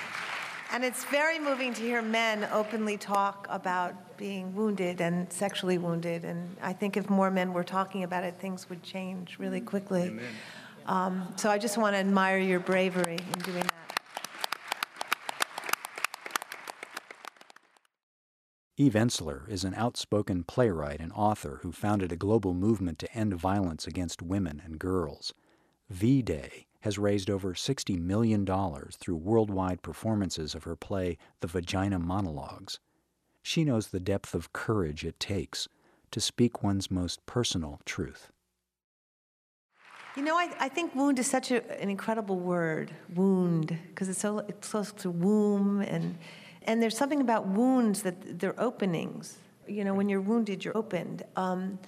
and 0.72 0.84
it's 0.84 1.04
very 1.06 1.38
moving 1.38 1.72
to 1.74 1.80
hear 1.80 2.02
men 2.02 2.48
openly 2.52 2.96
talk 2.96 3.46
about 3.50 3.94
being 4.18 4.54
wounded 4.54 5.00
and 5.00 5.32
sexually 5.32 5.78
wounded. 5.78 6.24
And 6.24 6.56
I 6.60 6.72
think 6.74 6.96
if 6.96 7.08
more 7.08 7.30
men 7.30 7.52
were 7.52 7.64
talking 7.64 8.02
about 8.02 8.24
it, 8.24 8.34
things 8.38 8.68
would 8.68 8.82
change 8.82 9.38
really 9.38 9.60
quickly. 9.60 10.18
Um, 10.86 11.32
so 11.36 11.50
I 11.50 11.58
just 11.58 11.78
want 11.78 11.94
to 11.94 11.98
admire 11.98 12.38
your 12.38 12.60
bravery 12.60 13.18
in 13.32 13.38
doing 13.40 13.62
that. 13.62 13.74
Eve 18.80 18.92
Ensler 18.92 19.48
is 19.48 19.64
an 19.64 19.74
outspoken 19.74 20.44
playwright 20.44 21.00
and 21.00 21.12
author 21.12 21.58
who 21.62 21.72
founded 21.72 22.12
a 22.12 22.16
global 22.16 22.54
movement 22.54 22.98
to 23.00 23.12
end 23.12 23.34
violence 23.34 23.88
against 23.88 24.22
women 24.22 24.62
and 24.64 24.78
girls. 24.78 25.34
V 25.90 26.22
Day 26.22 26.66
has 26.82 26.96
raised 26.96 27.28
over 27.28 27.54
$60 27.54 27.98
million 27.98 28.46
through 28.46 29.16
worldwide 29.16 29.82
performances 29.82 30.54
of 30.54 30.62
her 30.62 30.76
play 30.76 31.18
The 31.40 31.48
Vagina 31.48 31.98
Monologues. 31.98 32.78
She 33.42 33.64
knows 33.64 33.88
the 33.88 34.00
depth 34.00 34.34
of 34.34 34.52
courage 34.52 35.04
it 35.04 35.18
takes 35.18 35.68
to 36.10 36.20
speak 36.20 36.62
one's 36.62 36.90
most 36.90 37.24
personal 37.26 37.80
truth. 37.84 38.30
You 40.16 40.22
know, 40.24 40.36
I, 40.36 40.52
I 40.58 40.68
think 40.68 40.94
wound 40.94 41.18
is 41.18 41.28
such 41.28 41.50
a, 41.50 41.80
an 41.80 41.90
incredible 41.90 42.40
word, 42.40 42.90
wound, 43.14 43.78
because 43.88 44.08
it's 44.08 44.18
so 44.18 44.38
it's 44.40 44.68
close 44.68 44.90
to 44.92 45.10
womb, 45.10 45.80
and 45.82 46.18
and 46.62 46.82
there's 46.82 46.96
something 46.96 47.20
about 47.20 47.46
wounds 47.46 48.02
that 48.02 48.38
they're 48.40 48.60
openings. 48.60 49.38
You 49.68 49.84
know, 49.84 49.94
when 49.94 50.08
you're 50.08 50.20
wounded, 50.20 50.64
you're 50.64 50.76
opened. 50.76 51.22
Um, 51.36 51.78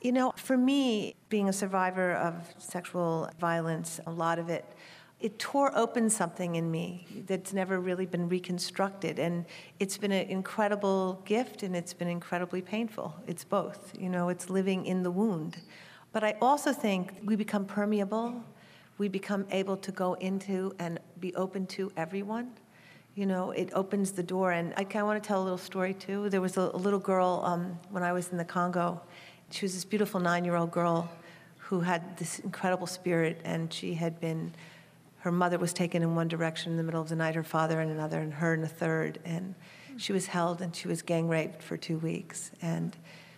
you 0.00 0.12
know, 0.12 0.32
for 0.36 0.56
me, 0.56 1.16
being 1.30 1.48
a 1.48 1.52
survivor 1.52 2.12
of 2.12 2.54
sexual 2.58 3.28
violence, 3.40 4.00
a 4.06 4.10
lot 4.10 4.38
of 4.38 4.50
it, 4.50 4.64
it 5.24 5.38
tore 5.38 5.76
open 5.76 6.10
something 6.10 6.56
in 6.56 6.70
me 6.70 7.06
that's 7.26 7.52
never 7.52 7.80
really 7.80 8.06
been 8.06 8.28
reconstructed. 8.28 9.18
And 9.18 9.46
it's 9.80 9.96
been 9.96 10.12
an 10.12 10.28
incredible 10.28 11.22
gift 11.24 11.62
and 11.62 11.74
it's 11.74 11.94
been 11.94 12.08
incredibly 12.08 12.60
painful. 12.60 13.14
It's 13.26 13.42
both. 13.42 13.92
You 13.98 14.10
know, 14.10 14.28
it's 14.28 14.50
living 14.50 14.84
in 14.86 15.02
the 15.02 15.10
wound. 15.10 15.56
But 16.12 16.24
I 16.24 16.36
also 16.42 16.72
think 16.72 17.12
we 17.24 17.36
become 17.36 17.64
permeable. 17.64 18.44
We 18.98 19.08
become 19.08 19.46
able 19.50 19.76
to 19.78 19.90
go 19.90 20.14
into 20.14 20.74
and 20.78 21.00
be 21.20 21.34
open 21.34 21.66
to 21.68 21.90
everyone. 21.96 22.52
You 23.14 23.26
know, 23.26 23.50
it 23.52 23.70
opens 23.72 24.12
the 24.12 24.22
door. 24.22 24.52
And 24.52 24.74
I 24.76 24.82
of 24.82 25.06
want 25.06 25.22
to 25.22 25.26
tell 25.26 25.40
a 25.40 25.44
little 25.44 25.58
story 25.58 25.94
too. 25.94 26.28
There 26.28 26.42
was 26.42 26.56
a, 26.56 26.70
a 26.74 26.76
little 26.76 26.98
girl 26.98 27.42
um, 27.44 27.78
when 27.90 28.02
I 28.02 28.12
was 28.12 28.28
in 28.28 28.36
the 28.36 28.44
Congo 28.44 29.00
she 29.50 29.64
was 29.64 29.74
this 29.74 29.84
beautiful 29.84 30.20
nine 30.20 30.44
year 30.44 30.56
old 30.56 30.70
girl 30.72 31.08
who 31.58 31.80
had 31.80 32.16
this 32.18 32.40
incredible 32.40 32.86
spirit, 32.86 33.40
and 33.44 33.72
she 33.72 33.94
had 33.94 34.20
been, 34.20 34.52
her 35.24 35.32
mother 35.32 35.58
was 35.58 35.72
taken 35.72 36.02
in 36.02 36.14
one 36.14 36.28
direction 36.28 36.70
in 36.70 36.76
the 36.76 36.82
middle 36.82 37.00
of 37.00 37.08
the 37.08 37.16
night, 37.16 37.34
her 37.34 37.42
father 37.42 37.80
in 37.80 37.88
another, 37.88 38.20
and 38.20 38.30
her 38.30 38.52
in 38.52 38.62
a 38.62 38.68
third. 38.68 39.18
And 39.24 39.54
she 39.96 40.12
was 40.12 40.26
held 40.26 40.60
and 40.60 40.76
she 40.76 40.86
was 40.86 41.00
gang 41.00 41.28
raped 41.28 41.62
for 41.62 41.78
two 41.78 41.96
weeks. 41.96 42.50
And 42.60 42.94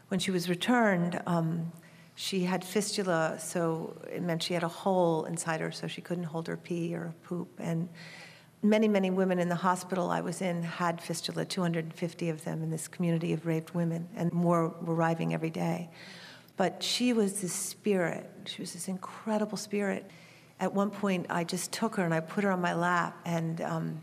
when 0.09 0.19
she 0.19 0.33
was 0.33 0.49
returned, 0.49 1.23
um, 1.28 1.71
she 2.16 2.43
had 2.43 2.64
fistula, 2.64 3.38
so 3.38 3.97
it 4.12 4.21
meant 4.21 4.43
she 4.43 4.52
had 4.52 4.64
a 4.64 4.69
hole 4.69 5.26
inside 5.26 5.61
her, 5.61 5.71
so 5.71 5.87
she 5.87 6.00
couldn't 6.00 6.25
hold 6.25 6.49
her 6.49 6.57
pee 6.57 6.93
or 6.93 7.14
poop. 7.23 7.50
And 7.61 7.88
many, 8.64 8.88
many 8.88 9.11
women 9.11 9.38
in 9.38 9.49
the 9.49 9.55
hospital 9.55 10.11
I 10.11 10.23
was 10.23 10.43
in 10.43 10.64
had 10.64 11.00
fistula, 11.00 11.45
250 11.45 12.31
of 12.31 12.43
them 12.43 12.64
in 12.64 12.71
this 12.71 12.88
community 12.88 13.33
of 13.33 13.47
raped 13.47 13.76
women, 13.76 14.09
and 14.16 14.33
more 14.33 14.75
were 14.83 14.97
arriving 14.97 15.35
every 15.35 15.50
day. 15.50 15.88
But 16.57 16.83
she 16.83 17.12
was 17.12 17.43
this 17.43 17.52
spirit. 17.52 18.28
She 18.47 18.61
was 18.61 18.73
this 18.73 18.88
incredible 18.88 19.57
spirit. 19.57 20.11
At 20.59 20.73
one 20.73 20.91
point, 20.91 21.27
I 21.29 21.45
just 21.45 21.73
took 21.73 21.97
her 21.97 22.05
and 22.05 22.15
I 22.15 22.21
put 22.21 22.45
her 22.45 22.51
on 22.51 22.61
my 22.61 22.75
lap, 22.75 23.19
and 23.25 23.61
um, 23.61 24.03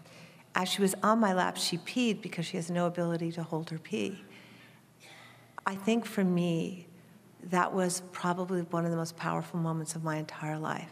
as 0.56 0.70
she 0.70 0.82
was 0.82 0.94
on 1.02 1.20
my 1.20 1.34
lap, 1.34 1.58
she 1.58 1.78
peed 1.80 2.22
because 2.22 2.46
she 2.46 2.58
has 2.58 2.70
no 2.70 2.86
ability 2.86 3.32
to 3.34 3.44
hold 3.44 3.70
her 3.72 3.80
pee. 3.80 4.24
I 5.66 5.76
think 5.76 6.06
for 6.06 6.24
me, 6.24 6.88
that 7.50 7.74
was 7.74 8.04
probably 8.12 8.62
one 8.62 8.86
of 8.86 8.92
the 8.92 8.98
most 8.98 9.18
powerful 9.18 9.60
moments 9.60 9.96
of 9.96 10.04
my 10.04 10.18
entire 10.18 10.58
life 10.58 10.92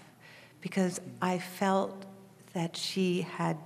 because 0.62 1.00
I 1.22 1.40
felt 1.40 2.06
that 2.54 2.76
she 2.76 3.22
had 3.22 3.58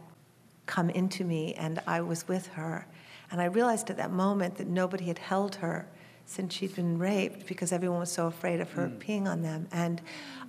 come 0.65 0.89
into 0.89 1.23
me 1.23 1.53
and 1.55 1.79
I 1.87 2.01
was 2.01 2.27
with 2.27 2.47
her. 2.47 2.87
And 3.31 3.41
I 3.41 3.45
realized 3.45 3.89
at 3.89 3.97
that 3.97 4.11
moment 4.11 4.55
that 4.55 4.67
nobody 4.67 5.05
had 5.05 5.17
held 5.17 5.55
her 5.55 5.87
since 6.25 6.53
she'd 6.53 6.75
been 6.75 6.97
raped 6.97 7.47
because 7.47 7.71
everyone 7.71 7.99
was 7.99 8.11
so 8.11 8.27
afraid 8.27 8.59
of 8.59 8.71
her 8.71 8.87
mm. 8.87 8.97
peeing 8.97 9.27
on 9.27 9.41
them. 9.41 9.67
And 9.71 10.01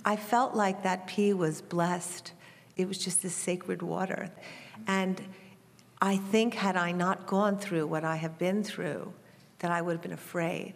I 0.05 0.15
felt 0.15 0.55
like 0.55 0.83
that 0.83 1.07
pee 1.07 1.33
was 1.33 1.61
blessed. 1.61 2.31
It 2.75 2.87
was 2.87 2.97
just 2.97 3.21
this 3.21 3.35
sacred 3.35 3.81
water. 3.81 4.29
And 4.87 5.21
I 6.01 6.17
think, 6.17 6.53
had 6.53 6.77
I 6.77 6.91
not 6.91 7.27
gone 7.27 7.57
through 7.57 7.87
what 7.87 8.03
I 8.03 8.15
have 8.17 8.37
been 8.37 8.63
through, 8.63 9.13
that 9.59 9.71
I 9.71 9.81
would 9.81 9.93
have 9.93 10.01
been 10.01 10.13
afraid 10.13 10.75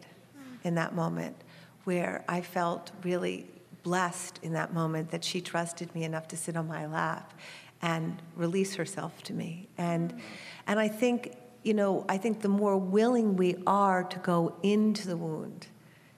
in 0.63 0.75
that 0.75 0.95
moment 0.95 1.35
where 1.83 2.23
I 2.27 2.41
felt 2.41 2.91
really 3.03 3.47
blessed 3.83 4.39
in 4.43 4.53
that 4.53 4.73
moment 4.73 5.09
that 5.11 5.23
she 5.23 5.41
trusted 5.41 5.93
me 5.95 6.03
enough 6.03 6.27
to 6.29 6.37
sit 6.37 6.55
on 6.55 6.67
my 6.67 6.85
lap 6.85 7.33
and 7.81 8.21
release 8.35 8.75
herself 8.75 9.23
to 9.23 9.33
me. 9.33 9.67
And, 9.77 10.21
and 10.67 10.79
I 10.79 10.87
think 10.87 11.35
you 11.63 11.73
know, 11.73 12.05
I 12.09 12.17
think 12.17 12.41
the 12.41 12.49
more 12.49 12.77
willing 12.77 13.35
we 13.35 13.55
are 13.67 14.03
to 14.03 14.19
go 14.19 14.55
into 14.63 15.07
the 15.07 15.17
wound, 15.17 15.67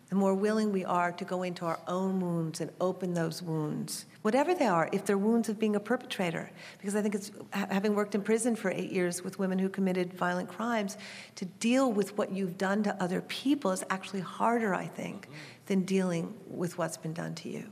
the 0.10 0.16
more 0.16 0.36
willing 0.36 0.72
we 0.72 0.86
are 0.86 1.12
to 1.12 1.26
go 1.26 1.44
into 1.44 1.66
our 1.66 1.80
own 1.88 2.20
wounds 2.20 2.62
and 2.62 2.70
open 2.80 3.14
those 3.14 3.42
wounds, 3.42 4.06
whatever 4.22 4.54
they 4.54 4.68
are, 4.68 4.88
if 4.92 5.06
they're 5.06 5.18
wounds 5.18 5.50
of 5.50 5.60
being 5.60 5.76
a 5.76 5.80
perpetrator. 5.80 6.52
Because 6.78 6.96
I 6.96 7.02
think 7.02 7.16
it's 7.16 7.32
having 7.52 7.96
worked 7.96 8.14
in 8.14 8.22
prison 8.22 8.56
for 8.56 8.70
eight 8.70 8.92
years 8.92 9.24
with 9.24 9.40
women 9.40 9.58
who 9.58 9.70
committed 9.70 10.14
violent 10.14 10.50
crimes, 10.50 10.98
to 11.36 11.46
deal 11.46 11.92
with 11.92 12.16
what 12.18 12.32
you've 12.32 12.58
done 12.58 12.84
to 12.84 13.04
other 13.04 13.22
people 13.22 13.72
is 13.72 13.84
actually 13.90 14.22
harder, 14.22 14.76
I 14.76 14.86
think, 14.86 15.28
than 15.66 15.84
dealing 15.84 16.36
with 16.48 16.78
what's 16.78 16.98
been 16.98 17.14
done 17.14 17.34
to 17.36 17.50
you. 17.50 17.66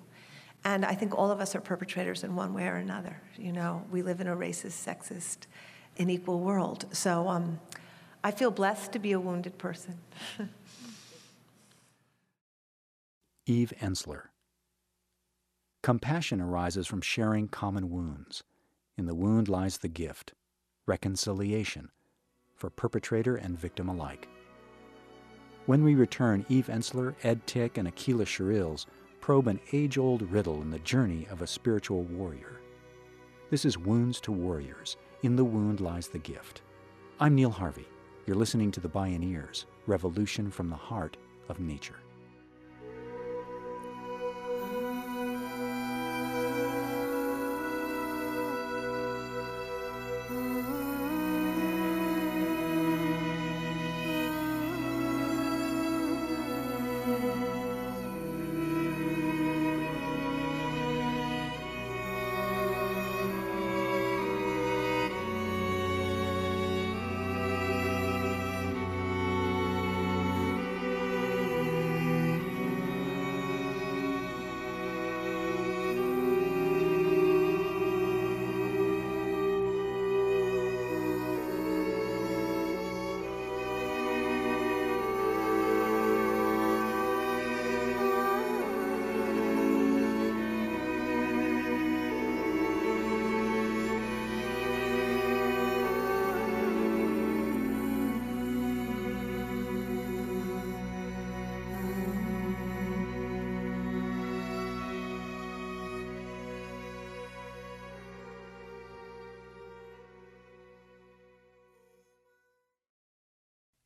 And 0.64 0.86
I 0.86 0.94
think 0.94 1.18
all 1.18 1.32
of 1.32 1.40
us 1.40 1.56
are 1.56 1.62
perpetrators 1.62 2.24
in 2.24 2.36
one 2.36 2.54
way 2.54 2.68
or 2.68 2.76
another. 2.76 3.22
You 3.38 3.52
know, 3.52 3.86
we 3.92 4.02
live 4.02 4.20
in 4.20 4.28
a 4.28 4.36
racist, 4.36 4.84
sexist, 4.84 5.48
unequal 6.02 6.40
world. 6.40 6.86
So 6.92 7.28
um, 7.28 7.60
I 8.24 8.32
feel 8.32 8.52
blessed 8.52 8.92
to 8.94 9.00
be 9.00 9.12
a 9.12 9.20
wounded 9.20 9.58
person. 9.58 9.98
Eve 13.46 13.74
Ensler. 13.80 14.24
Compassion 15.84 16.42
arises 16.42 16.86
from 16.88 17.02
sharing 17.02 17.48
common 17.48 17.90
wounds. 17.90 18.44
In 18.98 19.06
the 19.06 19.16
wound 19.16 19.50
lies 19.50 19.80
the 19.80 19.88
gift, 19.88 20.34
reconciliation, 20.86 21.90
for 22.56 22.70
perpetrator 22.70 23.36
and 23.36 23.60
victim 23.60 23.90
alike. 23.90 24.28
When 25.66 25.84
we 25.84 25.96
return, 25.96 26.46
Eve 26.50 26.68
Ensler, 26.68 27.16
Ed 27.24 27.48
Tick, 27.48 27.78
and 27.78 27.88
Aqeela 27.88 28.26
Sherrills 28.26 28.86
probe 29.22 29.48
an 29.48 29.60
age 29.72 29.98
old 29.98 30.24
riddle 30.24 30.62
in 30.62 30.70
the 30.70 30.80
journey 30.80 31.28
of 31.32 31.42
a 31.42 31.48
spiritual 31.48 32.04
warrior. 32.04 32.60
This 33.50 33.66
is 33.66 33.78
Wounds 33.78 34.20
to 34.22 34.32
Warriors. 34.32 34.98
In 35.24 35.36
the 35.36 35.46
wound 35.46 35.82
lies 35.82 36.08
the 36.08 36.18
gift. 36.18 36.64
I'm 37.20 37.36
Neil 37.36 37.52
Harvey. 37.52 37.86
You're 38.26 38.36
listening 38.36 38.72
to 38.72 38.80
The 38.80 38.90
Bioneers 38.90 39.66
Revolution 39.86 40.50
from 40.50 40.68
the 40.68 40.76
Heart 40.76 41.18
of 41.48 41.60
Nature. 41.60 42.00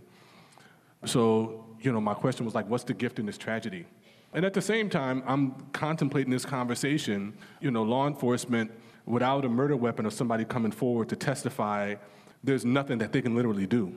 So, 1.04 1.66
you 1.82 1.92
know, 1.92 2.00
my 2.00 2.14
question 2.14 2.46
was 2.46 2.56
like 2.56 2.70
what's 2.70 2.86
the 2.86 2.94
gift 2.94 3.20
in 3.20 3.26
this 3.26 3.38
tragedy? 3.38 3.86
And 4.32 4.46
at 4.46 4.54
the 4.54 4.62
same 4.62 4.90
time, 4.90 5.24
I'm 5.26 5.56
contemplating 5.74 6.32
this 6.32 6.46
conversation, 6.46 7.38
you 7.60 7.70
know, 7.70 7.84
law 7.84 8.08
enforcement 8.08 8.72
without 9.06 9.46
a 9.46 9.50
murder 9.50 9.76
weapon 9.76 10.06
or 10.06 10.12
somebody 10.12 10.46
coming 10.46 10.72
forward 10.72 11.10
to 11.10 11.16
testify, 11.16 11.96
there's 12.44 12.66
nothing 12.66 12.98
that 13.00 13.12
they 13.12 13.22
can 13.22 13.36
literally 13.36 13.68
do. 13.68 13.94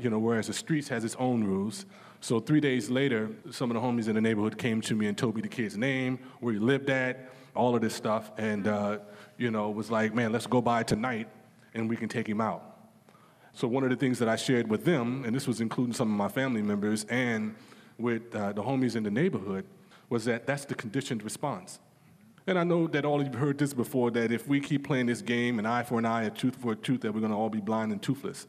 You 0.00 0.10
know, 0.10 0.18
whereas 0.18 0.46
the 0.46 0.52
streets 0.52 0.88
has 0.88 1.04
its 1.04 1.16
own 1.16 1.44
rules. 1.44 1.86
So 2.20 2.40
three 2.40 2.60
days 2.60 2.90
later, 2.90 3.30
some 3.50 3.70
of 3.70 3.74
the 3.74 3.80
homies 3.80 4.08
in 4.08 4.14
the 4.14 4.20
neighborhood 4.20 4.58
came 4.58 4.80
to 4.82 4.94
me 4.94 5.06
and 5.06 5.16
told 5.16 5.34
me 5.34 5.42
the 5.42 5.48
kid's 5.48 5.76
name, 5.76 6.18
where 6.40 6.52
he 6.52 6.60
lived 6.60 6.90
at, 6.90 7.32
all 7.54 7.74
of 7.74 7.80
this 7.80 7.94
stuff, 7.94 8.30
and 8.38 8.68
uh, 8.68 8.98
you 9.36 9.50
know, 9.50 9.70
was 9.70 9.90
like, 9.90 10.14
man, 10.14 10.32
let's 10.32 10.46
go 10.46 10.60
by 10.60 10.82
tonight 10.82 11.28
and 11.74 11.88
we 11.88 11.96
can 11.96 12.08
take 12.08 12.28
him 12.28 12.40
out. 12.40 12.64
So 13.52 13.66
one 13.66 13.82
of 13.82 13.90
the 13.90 13.96
things 13.96 14.18
that 14.20 14.28
I 14.28 14.36
shared 14.36 14.68
with 14.68 14.84
them, 14.84 15.24
and 15.24 15.34
this 15.34 15.46
was 15.46 15.60
including 15.60 15.94
some 15.94 16.10
of 16.10 16.16
my 16.16 16.28
family 16.28 16.62
members 16.62 17.04
and 17.04 17.54
with 17.98 18.34
uh, 18.34 18.52
the 18.52 18.62
homies 18.62 18.94
in 18.94 19.02
the 19.02 19.10
neighborhood, 19.10 19.64
was 20.08 20.24
that 20.26 20.46
that's 20.46 20.64
the 20.64 20.74
conditioned 20.74 21.22
response. 21.24 21.80
And 22.48 22.58
I 22.58 22.64
know 22.64 22.86
that 22.86 23.04
all 23.04 23.20
of 23.20 23.26
you 23.26 23.32
have 23.32 23.38
heard 23.38 23.58
this 23.58 23.74
before 23.74 24.10
that 24.12 24.32
if 24.32 24.48
we 24.48 24.58
keep 24.58 24.86
playing 24.86 25.04
this 25.04 25.20
game, 25.20 25.58
an 25.58 25.66
eye 25.66 25.82
for 25.82 25.98
an 25.98 26.06
eye, 26.06 26.22
a 26.22 26.30
tooth 26.30 26.56
for 26.56 26.72
a 26.72 26.76
tooth, 26.76 27.02
that 27.02 27.12
we're 27.12 27.20
going 27.20 27.30
to 27.30 27.36
all 27.36 27.50
be 27.50 27.60
blind 27.60 27.92
and 27.92 28.00
toothless. 28.00 28.46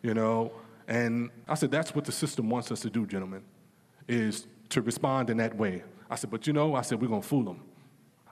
You 0.00 0.14
know? 0.14 0.52
And 0.86 1.28
I 1.48 1.54
said, 1.54 1.72
that's 1.72 1.92
what 1.92 2.04
the 2.04 2.12
system 2.12 2.48
wants 2.48 2.70
us 2.70 2.82
to 2.82 2.90
do, 2.90 3.04
gentlemen, 3.04 3.42
is 4.06 4.46
to 4.68 4.80
respond 4.80 5.28
in 5.28 5.38
that 5.38 5.56
way. 5.56 5.82
I 6.08 6.14
said, 6.14 6.30
but 6.30 6.46
you 6.46 6.52
know, 6.52 6.76
I 6.76 6.82
said, 6.82 7.00
we're 7.00 7.08
going 7.08 7.22
to 7.22 7.26
fool 7.26 7.42
them. 7.42 7.62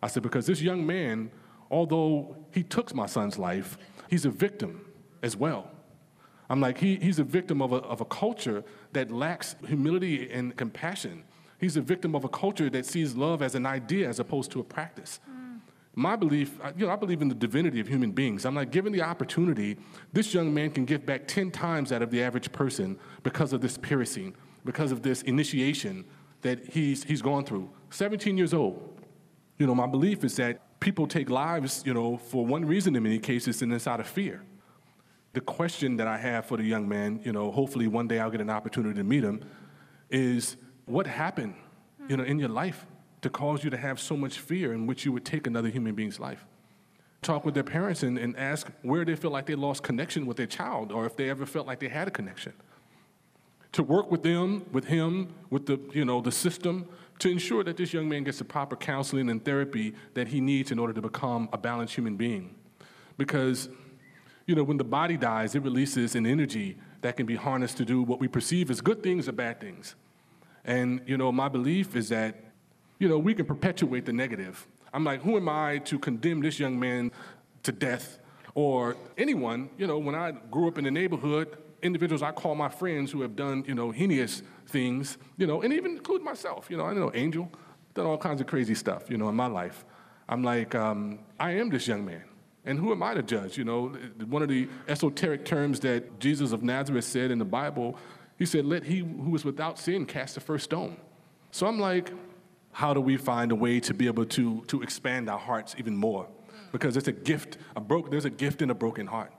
I 0.01 0.07
said, 0.07 0.23
because 0.23 0.46
this 0.46 0.62
young 0.62 0.87
man, 0.87 1.33
although 1.73 2.37
he 2.53 2.62
took 2.62 2.94
my 2.94 3.07
son's 3.07 3.37
life, 3.37 3.79
he's 4.09 4.25
a 4.25 4.31
victim 4.31 4.87
as 5.25 5.37
well. 5.37 5.73
I'm 6.49 6.61
like, 6.61 6.79
he, 6.79 6.96
he's 6.96 7.18
a 7.18 7.25
victim 7.25 7.61
of 7.62 7.73
a, 7.73 7.79
of 7.79 8.01
a 8.01 8.05
culture 8.05 8.62
that 8.92 9.11
lacks 9.11 9.57
humility 9.66 10.31
and 10.31 10.57
compassion. 10.57 11.25
He's 11.61 11.77
a 11.77 11.81
victim 11.81 12.14
of 12.14 12.25
a 12.25 12.29
culture 12.29 12.70
that 12.70 12.87
sees 12.87 13.14
love 13.14 13.42
as 13.42 13.55
an 13.55 13.66
idea 13.66 14.09
as 14.09 14.18
opposed 14.18 14.51
to 14.53 14.61
a 14.61 14.64
practice. 14.64 15.20
Mm. 15.31 15.61
My 15.94 16.16
belief, 16.16 16.59
you 16.77 16.87
know, 16.87 16.92
I 16.92 16.96
believe 16.96 17.20
in 17.20 17.29
the 17.29 17.35
divinity 17.35 17.81
of 17.81 17.88
human 17.88 18.12
beings. 18.12 18.46
I'm 18.46 18.55
like, 18.55 18.70
given 18.70 18.92
the 18.92 19.03
opportunity, 19.03 19.77
this 20.12 20.33
young 20.33 20.55
man 20.55 20.70
can 20.70 20.85
give 20.85 21.05
back 21.05 21.29
10 21.29 21.51
times 21.51 21.92
out 21.92 22.01
of 22.01 22.11
the 22.11 22.23
average 22.23 22.51
person 22.53 22.99
because 23.23 23.53
of 23.53 23.61
this 23.61 23.77
piercing, 23.77 24.35
because 24.64 24.92
of 24.92 25.03
this 25.03 25.23
initiation 25.23 26.05
that 26.40 26.64
he's, 26.64 27.05
he's 27.05 27.20
gone 27.20 27.44
through. 27.44 27.68
17 27.90 28.38
years 28.38 28.55
old. 28.55 28.99
You 29.59 29.66
know, 29.66 29.75
my 29.75 29.87
belief 29.87 30.25
is 30.25 30.37
that 30.37 30.81
people 30.81 31.07
take 31.07 31.29
lives, 31.29 31.83
you 31.85 31.92
know, 31.92 32.16
for 32.16 32.46
one 32.46 32.64
reason 32.64 32.96
in 32.96 33.03
many 33.03 33.18
cases, 33.18 33.61
and 33.61 33.73
it's 33.73 33.87
out 33.87 34.01
of 34.01 34.07
fear. 34.07 34.42
The 35.35 35.40
question 35.42 35.96
that 35.99 36.07
I 36.07 36.16
have 36.16 36.46
for 36.46 36.57
the 36.57 36.64
young 36.64 36.88
man, 36.88 37.20
you 37.25 37.33
know, 37.33 37.51
hopefully 37.51 37.87
one 37.87 38.09
day 38.09 38.18
I'll 38.18 38.31
get 38.31 38.40
an 38.40 38.49
opportunity 38.49 38.94
to 38.94 39.05
meet 39.05 39.23
him, 39.23 39.44
is 40.09 40.57
what 40.90 41.07
happened, 41.07 41.55
you 42.09 42.16
know, 42.16 42.24
in 42.24 42.38
your 42.38 42.48
life 42.48 42.87
to 43.22 43.31
cause 43.31 43.62
you 43.62 43.70
to 43.70 43.76
have 43.76 44.00
so 44.00 44.16
much 44.16 44.38
fear 44.38 44.72
in 44.72 44.87
which 44.87 45.05
you 45.05 45.12
would 45.12 45.24
take 45.24 45.46
another 45.46 45.68
human 45.68 45.94
being's 45.94 46.18
life? 46.18 46.44
Talk 47.22 47.44
with 47.44 47.55
their 47.55 47.64
parents 47.64 48.03
and, 48.03 48.18
and 48.18 48.37
ask 48.37 48.70
where 48.83 49.05
they 49.05 49.14
feel 49.14 49.31
like 49.31 49.46
they 49.46 49.55
lost 49.55 49.83
connection 49.83 50.26
with 50.26 50.37
their 50.37 50.46
child 50.46 50.90
or 50.90 51.07
if 51.07 51.16
they 51.16 51.29
ever 51.29 51.44
felt 51.44 51.66
like 51.66 51.79
they 51.79 51.88
had 51.88 52.09
a 52.09 52.11
connection. 52.11 52.53
To 53.72 53.83
work 53.83 54.11
with 54.11 54.22
them, 54.22 54.64
with 54.72 54.87
him, 54.87 55.33
with 55.50 55.66
the, 55.66 55.79
you 55.92 56.05
know, 56.05 56.20
the 56.20 56.33
system, 56.33 56.88
to 57.20 57.31
ensure 57.31 57.62
that 57.62 57.76
this 57.76 57.92
young 57.92 58.09
man 58.09 58.24
gets 58.24 58.38
the 58.38 58.44
proper 58.44 58.74
counseling 58.74 59.29
and 59.29 59.44
therapy 59.44 59.94
that 60.14 60.29
he 60.29 60.40
needs 60.40 60.72
in 60.72 60.79
order 60.79 60.94
to 60.94 61.03
become 61.03 61.48
a 61.53 61.59
balanced 61.59 61.94
human 61.94 62.16
being. 62.16 62.55
Because, 63.18 63.68
you 64.46 64.55
know, 64.55 64.64
when 64.64 64.79
the 64.79 64.85
body 64.85 65.18
dies, 65.18 65.55
it 65.55 65.62
releases 65.62 66.14
an 66.14 66.26
energy 66.26 66.79
that 67.03 67.16
can 67.16 67.26
be 67.26 67.37
harnessed 67.37 67.76
to 67.76 67.85
do 67.85 68.03
what 68.03 68.18
we 68.18 68.26
perceive 68.26 68.70
as 68.70 68.81
good 68.81 69.03
things 69.03 69.29
or 69.29 69.33
bad 69.33 69.61
things. 69.61 69.94
And, 70.64 71.01
you 71.07 71.16
know, 71.16 71.33
my 71.33 71.49
belief 71.49 71.96
is 71.96 72.09
that, 72.11 72.37
you 72.99 73.09
know, 73.09 73.18
we 73.18 73.35
can 73.35 73.46
perpetuate 73.46 74.05
the 74.05 74.12
negative. 74.12 74.66
I'm 74.92 75.05
like, 75.05 75.23
who 75.23 75.37
am 75.37 75.49
I 75.49 75.79
to 75.79 75.99
condemn 75.99 76.40
this 76.40 76.59
young 76.59 76.79
man 76.79 77.12
to 77.62 77.73
death 77.73 78.18
or 78.55 78.96
anyone? 79.16 79.70
You 79.79 79.87
know, 79.87 79.99
when 79.99 80.14
I 80.14 80.33
grew 80.51 80.68
up 80.68 80.79
in 80.79 80.85
the 80.85 80.90
neighborhood, 80.90 81.57
individuals 81.83 82.23
I 82.23 82.33
call 82.33 82.55
my 82.55 82.68
friends 82.68 83.11
who 83.11 83.23
have 83.23 83.37
done, 83.37 83.64
you 83.66 83.75
know, 83.75 83.90
heinous 83.90 84.42
things, 84.66 85.18
you 85.37 85.46
know, 85.46 85.62
and 85.62 85.73
even 85.73 85.92
include 85.92 86.23
myself. 86.23 86.68
You 86.70 86.77
know, 86.77 86.85
I 86.85 86.92
know 86.92 87.11
Angel, 87.14 87.51
done 87.94 88.07
all 88.07 88.18
kinds 88.18 88.40
of 88.40 88.46
crazy 88.46 88.75
stuff, 88.75 89.09
you 89.09 89.16
know, 89.16 89.29
in 89.29 89.35
my 89.35 89.46
life. 89.46 89.85
I'm 90.29 90.42
like, 90.44 90.75
um, 90.75 91.20
I 91.38 91.53
am 91.53 91.70
this 91.70 91.88
young 91.88 92.05
man. 92.05 92.25
And 92.64 92.79
who 92.79 92.92
am 92.92 93.03
I 93.03 93.14
to 93.14 93.23
judge? 93.23 93.57
You 93.57 93.64
know, 93.64 93.88
one 94.27 94.42
of 94.42 94.49
the 94.49 94.68
esoteric 94.87 95.44
terms 95.44 95.81
that 95.81 96.20
Jesus 96.20 96.53
of 96.53 96.62
Nazareth 96.62 97.05
said 97.05 97.31
in 97.31 97.38
the 97.38 97.44
Bible, 97.44 97.96
he 98.40 98.46
said, 98.46 98.64
Let 98.64 98.85
he 98.85 99.00
who 99.00 99.37
is 99.37 99.44
without 99.44 99.79
sin 99.79 100.07
cast 100.07 100.35
the 100.35 100.40
first 100.40 100.64
stone. 100.64 100.96
So 101.50 101.66
I'm 101.66 101.79
like, 101.79 102.11
how 102.72 102.94
do 102.94 103.00
we 103.00 103.18
find 103.18 103.53
a 103.53 103.55
way 103.55 103.81
to 103.81 103.92
be 103.92 104.07
able 104.07 104.24
to, 104.24 104.64
to 104.64 104.81
expand 104.81 105.29
our 105.29 105.38
hearts 105.38 105.74
even 105.76 105.94
more? 105.94 106.26
Because 106.72 106.96
it's 106.96 107.07
a 107.07 107.12
gift, 107.12 107.59
a 107.76 107.81
broke, 107.81 108.11
there's 108.11 108.24
a 108.24 108.31
gift 108.31 108.62
in 108.62 108.70
a 108.70 108.74
broken 108.74 109.07
heart. 109.09 109.33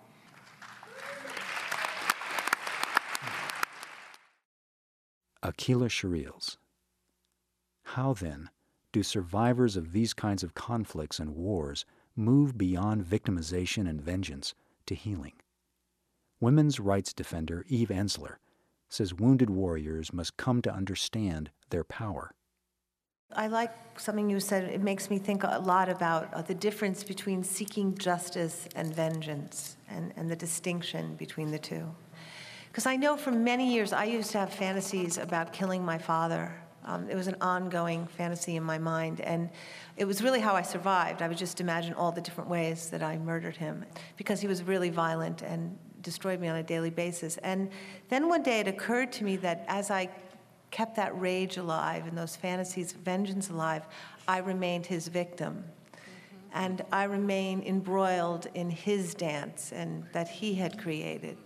Aqeela 5.43 5.89
Sherrills. 5.89 6.57
How 7.83 8.13
then 8.13 8.51
do 8.91 9.01
survivors 9.01 9.75
of 9.75 9.93
these 9.93 10.13
kinds 10.13 10.43
of 10.43 10.53
conflicts 10.53 11.17
and 11.17 11.35
wars 11.35 11.85
move 12.15 12.55
beyond 12.55 13.03
victimization 13.03 13.89
and 13.89 13.99
vengeance 13.99 14.53
to 14.85 14.93
healing? 14.93 15.33
Women's 16.39 16.79
rights 16.79 17.13
defender 17.13 17.65
Eve 17.67 17.89
Ensler 17.89 18.35
says 18.91 19.13
wounded 19.13 19.49
warriors 19.49 20.13
must 20.13 20.37
come 20.37 20.61
to 20.61 20.71
understand 20.71 21.49
their 21.69 21.83
power. 21.83 22.31
I 23.33 23.47
like 23.47 23.71
something 23.97 24.29
you 24.29 24.41
said. 24.41 24.65
It 24.65 24.81
makes 24.81 25.09
me 25.09 25.17
think 25.17 25.43
a 25.43 25.59
lot 25.59 25.87
about 25.87 26.33
uh, 26.33 26.41
the 26.41 26.53
difference 26.53 27.01
between 27.01 27.43
seeking 27.43 27.97
justice 27.97 28.67
and 28.75 28.93
vengeance 28.93 29.77
and, 29.89 30.11
and 30.17 30.29
the 30.29 30.35
distinction 30.35 31.15
between 31.15 31.49
the 31.49 31.59
two. 31.59 31.87
Because 32.67 32.85
I 32.85 32.97
know 32.97 33.15
for 33.15 33.31
many 33.31 33.73
years 33.73 33.93
I 33.93 34.03
used 34.03 34.31
to 34.31 34.39
have 34.39 34.53
fantasies 34.53 35.17
about 35.17 35.53
killing 35.53 35.83
my 35.83 35.97
father. 35.97 36.53
Um, 36.83 37.09
it 37.09 37.15
was 37.15 37.27
an 37.27 37.35
ongoing 37.39 38.07
fantasy 38.07 38.55
in 38.55 38.63
my 38.63 38.77
mind, 38.77 39.21
and 39.21 39.49
it 39.97 40.05
was 40.05 40.21
really 40.21 40.39
how 40.39 40.55
I 40.55 40.63
survived. 40.63 41.21
I 41.21 41.27
would 41.27 41.37
just 41.37 41.61
imagine 41.61 41.93
all 41.93 42.11
the 42.11 42.21
different 42.21 42.49
ways 42.49 42.89
that 42.89 43.03
I 43.03 43.17
murdered 43.17 43.55
him 43.55 43.85
because 44.17 44.41
he 44.41 44.47
was 44.47 44.63
really 44.63 44.89
violent 44.89 45.41
and 45.41 45.77
destroyed 46.01 46.39
me 46.39 46.47
on 46.47 46.57
a 46.57 46.63
daily 46.63 46.89
basis. 46.89 47.37
And 47.37 47.69
then 48.09 48.27
one 48.27 48.43
day 48.43 48.59
it 48.59 48.67
occurred 48.67 49.11
to 49.13 49.23
me 49.23 49.35
that 49.37 49.65
as 49.67 49.91
I 49.91 50.09
kept 50.71 50.95
that 50.95 51.19
rage 51.19 51.57
alive 51.57 52.07
and 52.07 52.17
those 52.17 52.35
fantasies, 52.35 52.93
of 52.93 52.99
vengeance 52.99 53.49
alive, 53.49 53.83
I 54.27 54.39
remained 54.39 54.85
his 54.85 55.07
victim. 55.07 55.63
Mm-hmm. 55.63 56.37
And 56.53 56.85
I 56.91 57.03
remain 57.03 57.61
embroiled 57.63 58.47
in 58.53 58.69
his 58.69 59.13
dance 59.13 59.71
and 59.73 60.05
that 60.13 60.27
he 60.27 60.53
had 60.53 60.81
created. 60.81 61.37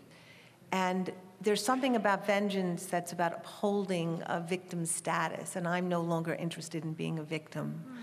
And 0.72 1.12
there's 1.42 1.64
something 1.64 1.96
about 1.96 2.26
vengeance 2.26 2.86
that's 2.86 3.12
about 3.12 3.34
upholding 3.34 4.22
a 4.26 4.40
victim's 4.40 4.90
status, 4.90 5.56
and 5.56 5.68
I'm 5.68 5.88
no 5.88 6.02
longer 6.02 6.34
interested 6.34 6.84
in 6.84 6.94
being 6.94 7.20
a 7.20 7.24
victim. 7.24 7.84
Mm. 7.88 7.98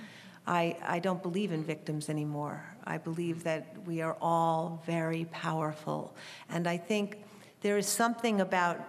I, 0.46 0.76
I 0.84 0.98
don't 0.98 1.22
believe 1.22 1.52
in 1.52 1.62
victims 1.62 2.08
anymore. 2.08 2.64
I 2.84 2.98
believe 2.98 3.44
that 3.44 3.76
we 3.86 4.00
are 4.02 4.16
all 4.20 4.82
very 4.86 5.26
powerful. 5.30 6.14
And 6.48 6.66
I 6.66 6.76
think 6.76 7.22
there 7.60 7.78
is 7.78 7.86
something 7.86 8.40
about 8.40 8.80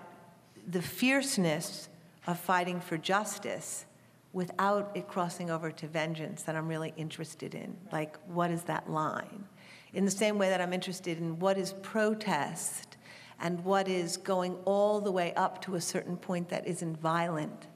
the 0.67 0.81
fierceness 0.81 1.89
of 2.25 2.39
fighting 2.39 2.79
for 2.79 2.97
justice 2.97 3.85
without 4.31 4.91
it 4.95 5.07
crossing 5.07 5.51
over 5.51 5.71
to 5.71 5.87
vengeance 5.87 6.41
that 6.43 6.55
I'm 6.55 6.67
really 6.67 6.93
interested 6.97 7.53
in. 7.53 7.77
Like, 7.91 8.17
what 8.27 8.49
is 8.49 8.63
that 8.63 8.89
line? 8.89 9.45
In 9.93 10.05
the 10.05 10.11
same 10.11 10.39
way 10.39 10.49
that 10.49 10.59
I'm 10.59 10.73
interested 10.73 11.19
in 11.19 11.37
what 11.37 11.57
is 11.57 11.73
protest 11.83 12.97
and 13.39 13.63
what 13.63 13.87
is 13.87 14.17
going 14.17 14.55
all 14.65 15.01
the 15.01 15.11
way 15.11 15.35
up 15.35 15.61
to 15.65 15.75
a 15.75 15.81
certain 15.81 16.17
point 16.17 16.49
that 16.49 16.65
isn't 16.65 16.99
violent, 16.99 17.67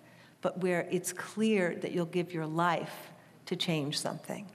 but 0.42 0.60
where 0.62 0.88
it's 0.90 1.14
clear 1.14 1.76
that 1.76 1.92
you'll 1.92 2.06
give 2.06 2.34
your 2.34 2.48
life 2.48 3.12
to 3.48 3.56
change 3.56 4.00
something. 4.00 4.50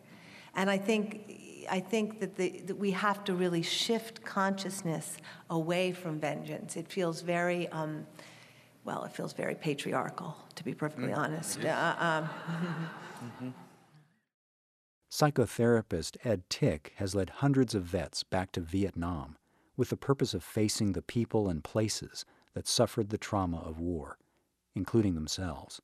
And 0.54 0.70
I 0.70 0.78
think, 0.78 1.66
I 1.70 1.80
think 1.80 2.20
that, 2.20 2.36
the, 2.36 2.60
that 2.66 2.76
we 2.76 2.92
have 2.92 3.24
to 3.24 3.34
really 3.34 3.62
shift 3.62 4.22
consciousness 4.24 5.16
away 5.50 5.92
from 5.92 6.20
vengeance. 6.20 6.76
It 6.76 6.88
feels 6.88 7.22
very, 7.22 7.68
um, 7.68 8.06
well, 8.84 9.04
it 9.04 9.12
feels 9.12 9.32
very 9.32 9.54
patriarchal, 9.54 10.36
to 10.54 10.64
be 10.64 10.74
perfectly 10.74 11.08
mm-hmm. 11.08 11.20
honest. 11.20 11.64
Uh, 11.64 11.94
um, 11.98 12.24
mm-hmm. 12.24 13.48
Psychotherapist 15.10 16.16
Ed 16.24 16.48
Tick 16.48 16.92
has 16.96 17.14
led 17.14 17.28
hundreds 17.28 17.74
of 17.74 17.82
vets 17.82 18.22
back 18.22 18.50
to 18.52 18.60
Vietnam 18.60 19.36
with 19.76 19.90
the 19.90 19.96
purpose 19.96 20.32
of 20.32 20.42
facing 20.42 20.92
the 20.92 21.02
people 21.02 21.48
and 21.48 21.62
places 21.62 22.24
that 22.54 22.66
suffered 22.66 23.10
the 23.10 23.18
trauma 23.18 23.58
of 23.58 23.78
war, 23.78 24.16
including 24.74 25.14
themselves. 25.14 25.80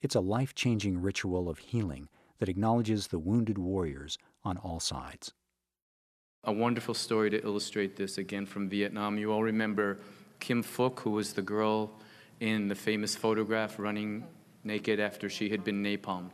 It's 0.00 0.14
a 0.14 0.20
life 0.20 0.54
changing 0.54 1.02
ritual 1.02 1.48
of 1.48 1.58
healing 1.58 2.08
that 2.38 2.48
acknowledges 2.48 3.08
the 3.08 3.18
wounded 3.18 3.58
warriors 3.58 4.18
on 4.44 4.56
all 4.58 4.80
sides. 4.80 5.32
A 6.44 6.52
wonderful 6.52 6.94
story 6.94 7.30
to 7.30 7.42
illustrate 7.42 7.96
this 7.96 8.18
again 8.18 8.46
from 8.46 8.68
Vietnam. 8.68 9.18
You 9.18 9.32
all 9.32 9.42
remember 9.42 9.98
Kim 10.38 10.62
Phuc, 10.62 11.00
who 11.00 11.10
was 11.10 11.32
the 11.32 11.42
girl 11.42 11.90
in 12.40 12.68
the 12.68 12.74
famous 12.74 13.16
photograph 13.16 13.78
running 13.78 14.24
naked 14.62 15.00
after 15.00 15.28
she 15.28 15.48
had 15.48 15.64
been 15.64 15.82
napalmed. 15.82 16.32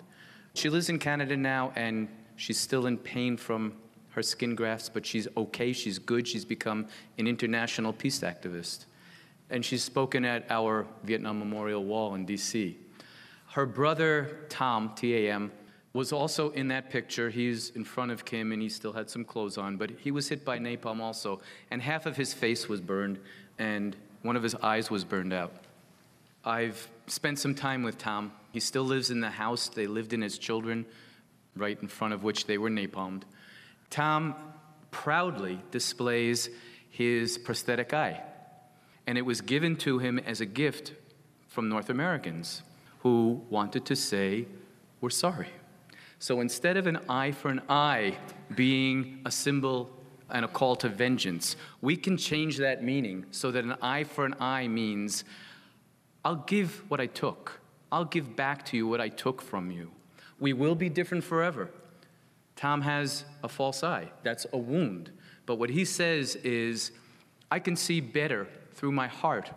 She 0.55 0.69
lives 0.69 0.89
in 0.89 0.99
Canada 0.99 1.37
now 1.37 1.73
and 1.77 2.09
she's 2.37 2.59
still 2.59 2.87
in 2.87 2.99
pain 2.99 3.37
from 3.37 3.75
her 4.11 4.23
skin 4.23 4.55
grafts, 4.55 4.91
but 4.91 5.07
she's 5.07 5.27
okay, 5.37 5.73
she's 5.73 5.99
good, 5.99 6.29
she's 6.29 6.45
become 6.45 6.87
an 7.19 7.27
international 7.27 7.93
peace 7.93 8.21
activist. 8.21 8.85
And 9.49 9.65
she's 9.65 9.83
spoken 9.83 10.25
at 10.25 10.45
our 10.51 10.87
Vietnam 11.05 11.39
Memorial 11.39 11.85
Wall 11.85 12.15
in 12.15 12.27
DC. 12.27 12.75
Her 13.53 13.67
brother, 13.67 14.47
Tam, 14.49 14.93
T 14.95 15.27
A 15.27 15.33
M, 15.33 15.53
was 15.93 16.13
also 16.13 16.51
in 16.51 16.69
that 16.69 16.91
picture. 16.91 17.29
He's 17.29 17.71
in 17.71 17.85
front 17.85 18.11
of 18.11 18.25
Kim 18.25 18.53
and 18.53 18.63
he 18.63 18.69
still 18.69 18.93
had 18.93 19.11
some 19.11 19.25
clothes 19.25 19.59
on, 19.59 19.77
but 19.77 19.91
he 19.91 20.11
was 20.11 20.29
hit 20.29 20.45
by 20.45 20.59
napalm 20.59 21.01
also. 21.01 21.41
And 21.71 21.83
half 21.83 22.07
of 22.07 22.17
his 22.17 22.33
face 22.33 22.69
was 22.69 22.81
burned 22.81 23.19
and 23.59 23.95
one 24.23 24.37
of 24.37 24.43
his 24.43 24.55
eyes 24.57 24.91
was 24.91 25.05
burned 25.05 25.33
out. 25.33 25.53
I've 26.45 26.89
spent 27.07 27.39
some 27.39 27.55
time 27.55 27.83
with 27.83 27.99
Tam. 27.99 28.33
He 28.53 28.61
still 28.61 28.85
lives 28.85 29.11
in 29.11 29.21
the 29.21 29.31
house 29.31 29.69
they 29.69 29.87
lived 29.87 30.13
in 30.13 30.23
as 30.23 30.39
children, 30.39 30.87
right 31.57 31.79
in 31.81 31.89
front 31.89 32.15
of 32.15 32.25
which 32.25 32.47
they 32.47 32.59
were 32.59 32.71
napalmed. 32.71 33.23
Tam 33.91 34.35
proudly 34.91 35.61
displays 35.71 36.49
his 36.91 37.39
prosthetic 37.39 37.95
eye, 37.95 38.23
and 39.07 39.17
it 39.19 39.23
was 39.23 39.41
given 39.41 39.77
to 39.77 39.99
him 39.99 40.19
as 40.19 40.41
a 40.41 40.47
gift 40.47 40.93
from 41.49 41.69
North 41.69 41.91
Americans 41.91 42.63
who 43.01 43.43
wanted 43.51 43.85
to 43.87 43.97
say, 43.97 44.47
We're 45.01 45.11
sorry. 45.11 45.49
So 46.23 46.41
instead 46.41 46.77
of 46.77 46.87
an 46.87 47.01
eye 47.09 47.33
for 47.33 47.49
an 47.49 47.61
eye 47.69 48.17
being 48.55 49.23
a 49.27 49.31
symbol 49.33 49.91
and 50.31 50.45
a 50.45 50.49
call 50.49 50.77
to 50.77 50.89
vengeance, 50.89 51.57
we 51.81 51.97
can 51.97 52.17
change 52.17 52.59
that 52.59 52.85
meaning 52.85 53.27
so 53.33 53.51
that 53.51 53.65
an 53.65 53.75
eye 53.83 54.05
for 54.05 54.25
an 54.25 54.37
eye 54.39 54.69
means 54.69 55.25
I'll 56.25 56.45
give 56.47 56.89
what 56.89 57.01
I 57.01 57.07
took. 57.07 57.61
I'll 57.91 58.05
give 58.05 58.37
back 58.37 58.65
to 58.67 58.77
you 58.77 58.87
what 58.87 59.01
I 59.01 59.09
took 59.09 59.43
from 59.43 59.73
you. 59.73 59.91
We 60.39 60.53
will 60.53 60.77
be 60.77 60.89
different 60.89 61.25
forever. 61.25 61.71
Tam 62.55 62.83
has 62.83 63.25
a 63.43 63.49
false 63.49 63.83
eye. 63.83 64.09
That's 64.23 64.47
a 64.53 64.59
wound. 64.59 65.11
But 65.45 65.57
what 65.57 65.71
he 65.71 65.85
says 65.85 66.37
is, 66.37 66.93
I 67.51 67.59
can 67.59 67.75
see 67.75 68.01
better 68.01 68.47
through 68.75 68.93
my 68.93 69.09
heart 69.09 69.51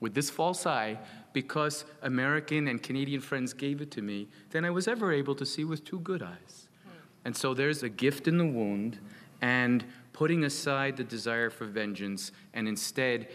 with 0.00 0.12
this 0.12 0.28
false 0.28 0.66
eye 0.66 0.98
because 1.32 1.84
American 2.02 2.68
and 2.68 2.82
Canadian 2.82 3.20
friends 3.20 3.52
gave 3.52 3.80
it 3.80 3.90
to 3.92 4.02
me 4.02 4.28
than 4.50 4.64
I 4.64 4.70
was 4.70 4.88
ever 4.88 5.12
able 5.12 5.34
to 5.36 5.46
see 5.46 5.64
with 5.64 5.84
two 5.84 6.00
good 6.00 6.22
eyes. 6.22 6.68
And 7.24 7.36
so 7.36 7.54
there's 7.54 7.82
a 7.82 7.88
gift 7.88 8.28
in 8.28 8.38
the 8.38 8.46
wound 8.46 8.98
and 9.40 9.84
putting 10.12 10.44
aside 10.44 10.96
the 10.96 11.04
desire 11.04 11.50
for 11.50 11.66
vengeance 11.66 12.32
and 12.52 12.66
instead 12.66 13.28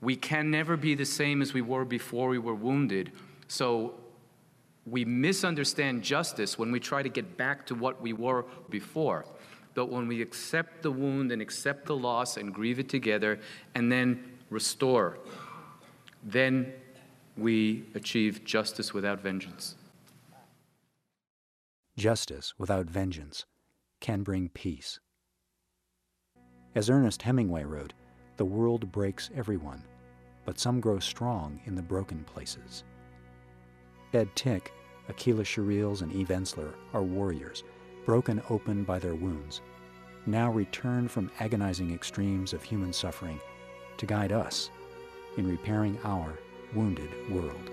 we 0.00 0.14
can 0.14 0.50
never 0.50 0.76
be 0.76 0.94
the 0.94 1.04
same 1.04 1.42
as 1.42 1.54
we 1.54 1.62
were 1.62 1.84
before 1.84 2.28
we 2.28 2.38
were 2.38 2.54
wounded. 2.54 3.12
So 3.48 3.94
we 4.86 5.04
misunderstand 5.04 6.02
justice 6.02 6.58
when 6.58 6.70
we 6.70 6.80
try 6.80 7.02
to 7.02 7.08
get 7.08 7.36
back 7.36 7.66
to 7.66 7.74
what 7.74 8.00
we 8.00 8.12
were 8.12 8.44
before. 8.70 9.24
But 9.74 9.90
when 9.90 10.06
we 10.06 10.22
accept 10.22 10.82
the 10.82 10.90
wound 10.90 11.32
and 11.32 11.42
accept 11.42 11.86
the 11.86 11.96
loss 11.96 12.36
and 12.36 12.54
grieve 12.54 12.78
it 12.78 12.88
together 12.88 13.40
and 13.74 13.90
then 13.90 14.22
restore, 14.48 15.18
then 16.26 16.72
we 17.38 17.84
achieve 17.94 18.44
justice 18.44 18.92
without 18.92 19.20
vengeance. 19.20 19.76
Justice 21.96 22.52
without 22.58 22.86
vengeance 22.86 23.46
can 24.00 24.22
bring 24.22 24.48
peace. 24.48 24.98
As 26.74 26.90
Ernest 26.90 27.22
Hemingway 27.22 27.62
wrote, 27.62 27.92
the 28.36 28.44
world 28.44 28.90
breaks 28.90 29.30
everyone, 29.34 29.82
but 30.44 30.58
some 30.58 30.80
grow 30.80 30.98
strong 30.98 31.60
in 31.64 31.76
the 31.76 31.82
broken 31.82 32.24
places. 32.24 32.82
Ed 34.12 34.28
Tick, 34.34 34.72
Aqeela 35.08 35.44
Sherrills, 35.44 36.02
and 36.02 36.12
Eve 36.12 36.28
Ensler 36.28 36.74
are 36.92 37.02
warriors, 37.02 37.62
broken 38.04 38.42
open 38.50 38.82
by 38.82 38.98
their 38.98 39.14
wounds, 39.14 39.62
now 40.26 40.50
returned 40.50 41.10
from 41.10 41.30
agonizing 41.38 41.94
extremes 41.94 42.52
of 42.52 42.62
human 42.64 42.92
suffering 42.92 43.40
to 43.96 44.06
guide 44.06 44.32
us 44.32 44.70
in 45.36 45.48
repairing 45.48 45.98
our 46.04 46.38
wounded 46.74 47.10
world. 47.30 47.70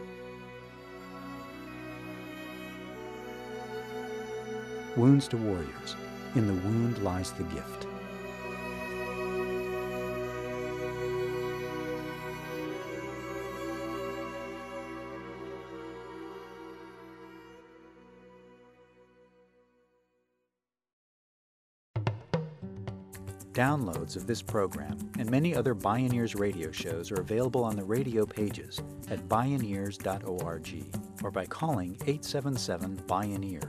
Wounds 4.96 5.28
to 5.30 5.38
Warriors. 5.38 5.96
In 6.36 6.48
the 6.48 6.54
wound 6.68 7.00
lies 7.04 7.32
the 7.32 7.44
gift. 7.44 7.88
Downloads 23.64 24.18
of 24.18 24.28
this 24.28 24.42
program 24.42 24.98
and 25.18 25.32
many 25.32 25.56
other 25.56 25.74
Bioneers 25.74 26.38
radio 26.38 26.70
shows 26.70 27.14
are 27.14 27.22
available 27.22 27.64
on 27.64 27.78
the 27.78 27.84
radio 27.86 28.26
pages 28.26 28.82
at 29.10 29.30
bioneers.org 29.30 30.86
or 31.24 31.32
by 31.32 31.46
calling 31.46 31.96
877 32.02 32.98
Bioneer. 33.08 33.64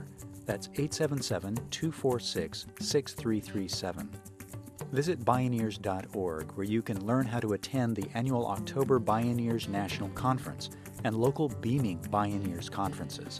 That's 0.45 0.67
877 0.73 1.55
246 1.71 2.65
6337. 2.77 4.09
Visit 4.91 5.23
Bioneers.org 5.23 6.51
where 6.51 6.67
you 6.67 6.81
can 6.81 7.05
learn 7.05 7.25
how 7.25 7.39
to 7.39 7.53
attend 7.53 7.95
the 7.95 8.09
annual 8.15 8.47
October 8.47 8.99
Bioneers 8.99 9.69
National 9.69 10.09
Conference 10.09 10.71
and 11.05 11.15
local 11.15 11.47
Beaming 11.47 11.99
Bioneers 12.11 12.69
conferences. 12.69 13.39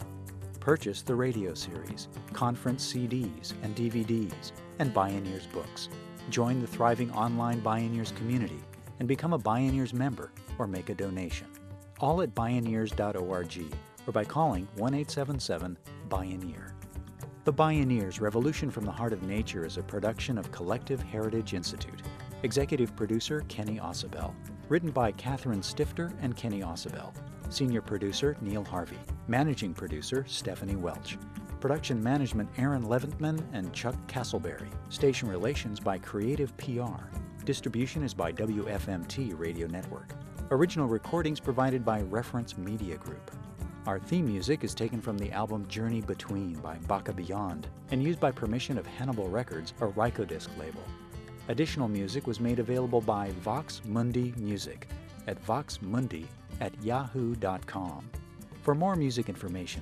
Purchase 0.62 1.02
the 1.02 1.16
radio 1.16 1.54
series, 1.54 2.08
conference 2.32 2.94
CDs 2.94 3.52
and 3.62 3.76
DVDs, 3.76 4.54
and 4.80 4.94
Bioneers 4.94 5.52
books. 5.52 5.90
Join 6.30 6.60
the 6.60 6.68
thriving 6.68 7.12
online 7.12 7.62
Bioneers 7.62 8.16
community 8.16 8.60
and 9.00 9.08
become 9.08 9.34
a 9.34 9.40
Bioneers 9.40 9.94
member 9.94 10.32
or 10.58 10.68
make 10.68 10.90
a 10.90 10.96
donation. 10.96 11.48
All 12.00 12.22
at 12.22 12.34
Bioneers.org 12.34 13.76
or 14.08 14.12
by 14.12 14.24
calling 14.24 14.68
1 14.76 14.94
877 14.94 15.78
Bioneer. 16.10 16.72
The 17.44 17.54
Bioneers 17.54 18.20
Revolution 18.20 18.72
from 18.72 18.86
the 18.86 18.92
Heart 18.92 19.14
of 19.14 19.24
Nature 19.24 19.66
is 19.66 19.78
a 19.78 19.84
production 19.84 20.38
of 20.38 20.52
Collective 20.52 21.02
Heritage 21.02 21.54
Institute. 21.54 22.02
Executive 22.42 22.96
producer 22.96 23.44
Kenny 23.48 23.78
Ausubel. 23.78 24.34
Written 24.68 24.90
by 24.90 25.12
Catherine 25.12 25.62
Stifter 25.62 26.12
and 26.22 26.36
Kenny 26.36 26.62
Ausubel. 26.62 27.14
Senior 27.50 27.82
producer 27.82 28.36
Neil 28.42 28.64
Harvey. 28.64 28.98
Managing 29.28 29.76
producer 29.76 30.26
Stephanie 30.28 30.76
Welch. 30.76 31.20
Production 31.66 32.04
management 32.04 32.48
Aaron 32.60 32.84
Leventman 32.84 33.44
and 33.52 33.74
Chuck 33.74 33.96
Castleberry. 34.06 34.68
Station 34.90 35.28
relations 35.28 35.80
by 35.80 35.98
Creative 35.98 36.56
PR. 36.58 37.06
Distribution 37.44 38.04
is 38.04 38.14
by 38.14 38.32
WFMT 38.32 39.34
Radio 39.36 39.66
Network. 39.66 40.14
Original 40.52 40.86
recordings 40.86 41.40
provided 41.40 41.84
by 41.84 42.02
Reference 42.02 42.56
Media 42.56 42.98
Group. 42.98 43.32
Our 43.88 43.98
theme 43.98 44.28
music 44.28 44.64
is 44.64 44.76
taken 44.76 45.02
from 45.02 45.18
the 45.18 45.32
album 45.32 45.68
Journey 45.68 46.02
Between 46.02 46.54
by 46.60 46.76
Baka 46.88 47.14
Beyond 47.14 47.68
and 47.90 48.04
used 48.04 48.20
by 48.20 48.30
permission 48.30 48.78
of 48.78 48.86
Hannibal 48.86 49.28
Records, 49.28 49.74
a 49.82 49.88
Rykodisc 49.88 50.50
label. 50.60 50.84
Additional 51.48 51.88
music 51.88 52.28
was 52.28 52.40
made 52.40 52.60
available 52.60 53.02
by 53.02 53.32
Vox 53.40 53.82
Mundi 53.86 54.36
Music 54.38 54.88
at 55.26 55.44
voxmundi 55.44 56.28
at 56.62 56.80
yahoo.com. 56.84 58.08
For 58.62 58.76
more 58.76 58.96
music 58.96 59.30
information, 59.30 59.82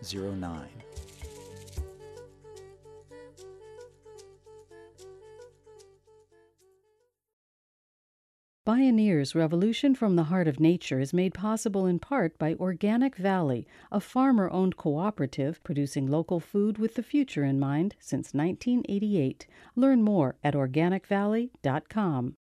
1109. 0.00 0.68
Bioneers 8.66 9.34
Revolution 9.34 9.94
from 9.94 10.16
the 10.16 10.24
Heart 10.24 10.46
of 10.46 10.60
Nature 10.60 11.00
is 11.00 11.12
made 11.12 11.34
possible 11.34 11.86
in 11.86 11.98
part 11.98 12.38
by 12.38 12.54
Organic 12.54 13.16
Valley, 13.16 13.66
a 13.90 14.00
farmer 14.00 14.50
owned 14.50 14.76
cooperative 14.76 15.62
producing 15.64 16.06
local 16.06 16.40
food 16.40 16.78
with 16.78 16.94
the 16.94 17.02
future 17.02 17.42
in 17.42 17.58
mind 17.58 17.96
since 17.98 18.32
1988. 18.32 19.46
Learn 19.76 20.02
more 20.02 20.36
at 20.44 20.54
organicvalley.com. 20.54 22.36